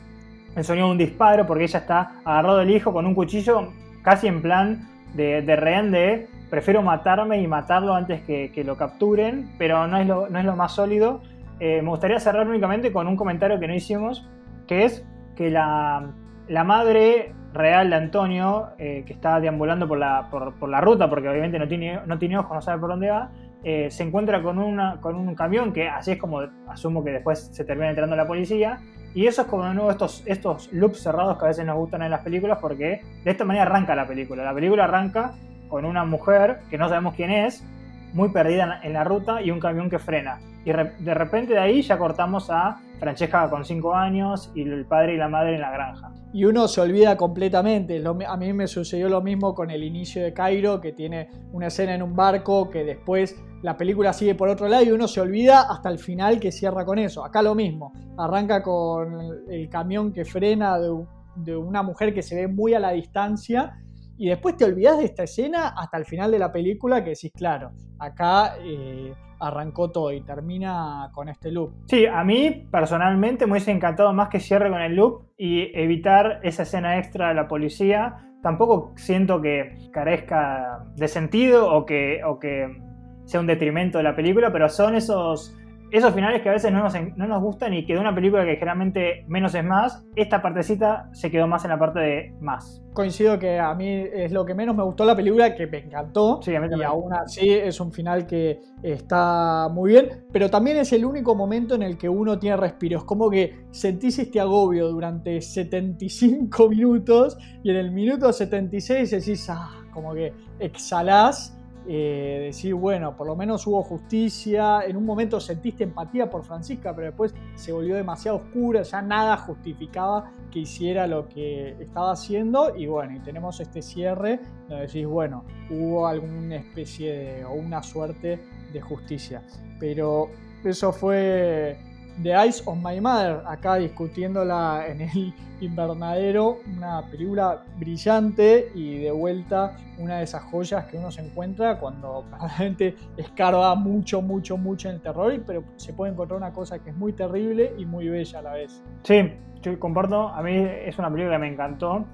[0.56, 4.26] el sonido de un disparo porque ella está agarrado del hijo con un cuchillo casi
[4.26, 9.98] en plan de, rehén de prefiero matarme y matarlo antes que, lo capturen, pero no
[9.98, 11.22] es lo, no es lo más sólido.
[11.60, 14.28] Eh, me gustaría cerrar únicamente con un comentario que no hicimos,
[14.66, 15.06] que es
[15.36, 16.12] que la,
[16.48, 21.28] la madre real de Antonio, eh, que está deambulando por la, por, la, ruta, porque
[21.28, 23.30] obviamente no tiene, no tiene ojos, no sabe por dónde va,
[23.62, 27.50] eh, se encuentra con, una, con un camión que así es como asumo que después
[27.52, 28.78] se termina entrando la policía.
[29.12, 32.02] Y eso es como de nuevo estos, estos loops cerrados que a veces nos gustan
[32.02, 34.44] en las películas porque de esta manera arranca la película.
[34.44, 35.32] La película arranca
[35.68, 37.64] con una mujer que no sabemos quién es,
[38.12, 40.38] muy perdida en la ruta y un camión que frena.
[40.64, 45.14] Y de repente de ahí ya cortamos a Francesca con 5 años y el padre
[45.14, 46.12] y la madre en la granja.
[46.34, 48.02] Y uno se olvida completamente.
[48.04, 51.94] a mí me sucedió lo mismo con el inicio de Cairo, que tiene una escena
[51.94, 55.62] en un barco que después la película sigue por otro lado y uno se olvida
[55.62, 57.24] hasta el final que cierra con eso.
[57.24, 57.92] Acá lo mismo.
[58.18, 62.90] Arranca con el camión que frena de, una mujer que se ve muy a la
[62.90, 63.78] distancia
[64.18, 67.32] y después te olvidas de esta escena hasta el final de la película que decís,
[67.34, 71.72] claro, acá eh, arrancó todo y termina con este loop.
[71.88, 76.40] Sí, a mí personalmente me hubiese encantado más que cierre con el loop y evitar
[76.42, 78.16] esa escena extra de la policía.
[78.42, 82.80] Tampoco siento que carezca de sentido o que, o que
[83.24, 85.56] sea un detrimento de la película, pero son esos
[85.90, 88.44] esos finales que a veces no nos, no nos gustan y que de una película
[88.44, 92.82] que generalmente menos es más, esta partecita se quedó más en la parte de más.
[92.92, 96.40] Coincido que a mí es lo que menos me gustó la película, que me encantó.
[96.42, 100.78] Sí, a mí y aún así es un final que está muy bien, pero también
[100.78, 103.04] es el único momento en el que uno tiene respiros.
[103.04, 109.70] Como que sentís este agobio durante 75 minutos y en el minuto 76 decís, ah,
[109.92, 111.56] como que exhalás
[111.86, 116.94] eh, decir, bueno, por lo menos hubo justicia, en un momento sentiste empatía por Francisca,
[116.94, 122.76] pero después se volvió demasiado oscura, ya nada justificaba que hiciera lo que estaba haciendo
[122.76, 127.82] y bueno, y tenemos este cierre donde decís, bueno, hubo alguna especie de, o una
[127.82, 128.40] suerte
[128.72, 129.42] de justicia,
[129.78, 130.28] pero
[130.64, 131.78] eso fue
[132.22, 139.10] The Eyes of My Mother, acá discutiéndola en el invernadero, una película brillante y de
[139.10, 144.88] vuelta una de esas joyas que uno se encuentra cuando realmente escarba mucho, mucho, mucho
[144.88, 148.08] en el terror, pero se puede encontrar una cosa que es muy terrible y muy
[148.08, 148.82] bella a la vez.
[149.02, 152.04] Sí, yo comparto, a mí es una película que me encantó.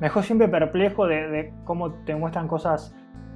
[0.00, 2.94] Me dejó siempre perplejo de, de cómo te muestran cosas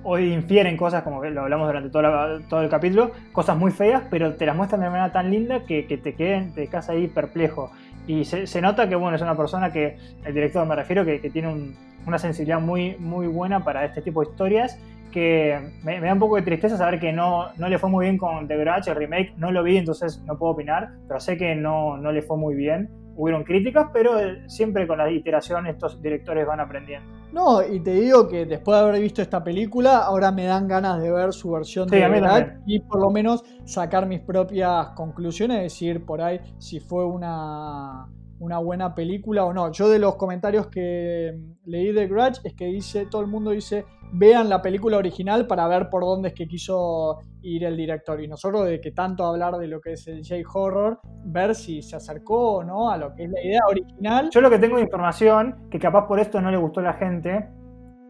[0.08, 4.34] o infieren cosas, como lo hablamos durante todo, todo, el capítulo, cosas muy feas, pero
[4.34, 7.72] te las muestran de manera tan linda que, te queden, te quedas ahí perplejo.
[8.06, 11.74] Y se, nota que, bueno, es una persona que, el director me refiero, que, tiene
[12.06, 14.78] una sensibilidad muy, muy buena para este tipo de historias,
[15.10, 18.16] que me, da un poco de tristeza saber que no, no le fue muy bien
[18.16, 21.56] con The Grudge, el remake, no lo vi, entonces no puedo opinar, pero sé que
[21.56, 26.00] no, no le fue muy bien hubieron críticas, pero eh, siempre con la iteración estos
[26.00, 27.10] directores van aprendiendo.
[27.32, 31.00] No, y te digo que después de haber visto esta película, ahora me dan ganas
[31.00, 36.04] de ver su versión de verdad y por lo menos sacar mis propias conclusiones, decir
[36.04, 38.06] por ahí si fue una,
[38.38, 39.70] una buena película o no.
[39.72, 43.84] Yo de los comentarios que leí de Grudge es que dice, todo el mundo dice,
[44.12, 48.22] vean la película original para ver por dónde es que quiso ir el director.
[48.22, 51.96] Y nosotros de que tanto hablar de lo que es el J-Horror, ver si se
[51.96, 54.30] acercó o no a lo que es la idea original.
[54.30, 56.94] Yo lo que tengo de información, que capaz por esto no le gustó a la
[56.94, 57.48] gente,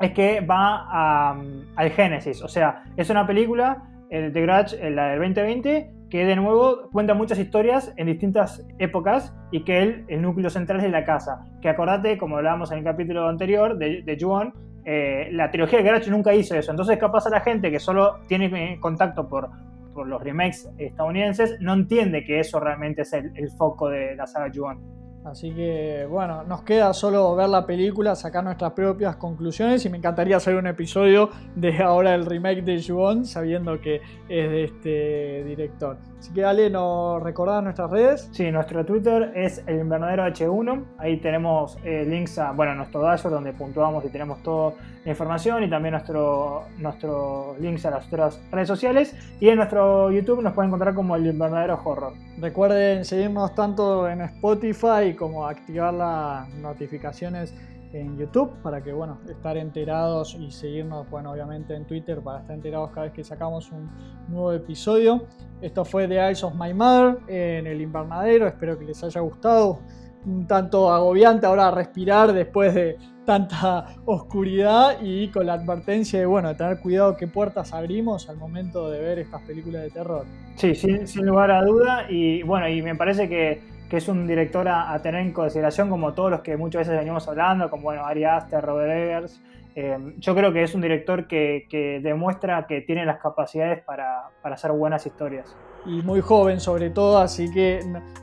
[0.00, 1.30] es que va
[1.76, 2.42] al Génesis.
[2.42, 7.12] O sea, es una película, el de Grudge, la del 2020, que de nuevo cuenta
[7.12, 11.44] muchas historias en distintas épocas y que él, el núcleo central es la casa.
[11.60, 14.54] Que acordate, como hablábamos en el capítulo anterior de, de Juan,
[14.86, 16.70] eh, la trilogía de Garage nunca hizo eso.
[16.70, 19.50] Entonces, capaz a la gente que solo tiene contacto por,
[19.92, 24.26] por los remakes estadounidenses no entiende que eso realmente es el, el foco de la
[24.26, 24.78] saga Juan.
[25.26, 29.98] Así que bueno, nos queda solo ver la película, sacar nuestras propias conclusiones y me
[29.98, 33.96] encantaría hacer un episodio de ahora el remake de Juon, sabiendo que
[34.28, 35.98] es de este director.
[36.18, 38.28] Así que dale, ¿nos recordás nuestras redes?
[38.32, 40.84] Sí, nuestro Twitter es el invernadero H1.
[40.98, 44.74] Ahí tenemos eh, links a bueno, nuestro dashboard donde puntuamos y tenemos toda
[45.04, 49.14] la información y también nuestro, nuestros links a las otras redes sociales.
[49.40, 52.14] Y en nuestro YouTube nos pueden encontrar como el invernadero horror.
[52.38, 57.54] Recuerden seguirnos tanto en Spotify como activar las notificaciones
[57.92, 62.54] en YouTube para que, bueno, estar enterados y seguirnos, bueno, obviamente en Twitter para estar
[62.54, 63.90] enterados cada vez que sacamos un
[64.28, 65.24] nuevo episodio.
[65.62, 69.78] Esto fue The Eyes of My Mother en el invernadero, espero que les haya gustado.
[70.26, 76.48] Un tanto agobiante ahora respirar después de tanta oscuridad y con la advertencia de, bueno,
[76.48, 80.24] de tener cuidado qué puertas abrimos al momento de ver estas películas de terror.
[80.54, 84.26] Sí, sin, sin lugar a duda y bueno, y me parece que que es un
[84.26, 88.04] director a, tener en consideración como todos los que muchas veces venimos hablando, como bueno,
[88.04, 89.40] Ari Aster, Robert Eggers.
[89.74, 94.72] Eh, yo creo que es un director que, demuestra que tiene las capacidades para, hacer
[94.72, 95.54] buenas historias.
[95.84, 97.80] Y muy joven sobre todo, así que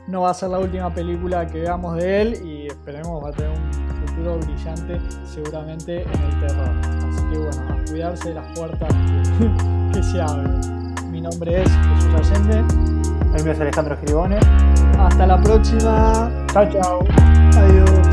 [0.08, 3.32] no, va a ser la última película que veamos de él y esperemos va a
[3.32, 6.70] tener un futuro brillante seguramente en el terror.
[6.82, 8.88] Así que bueno, a cuidarse de las puertas
[9.92, 10.94] que, se abren.
[11.10, 12.64] Mi nombre es Jesús Allende.
[13.36, 14.38] El mío es Alejandro Giribone.
[14.98, 16.30] Hasta la próxima.
[16.52, 16.98] Chao, chao.
[17.56, 18.03] Adiós.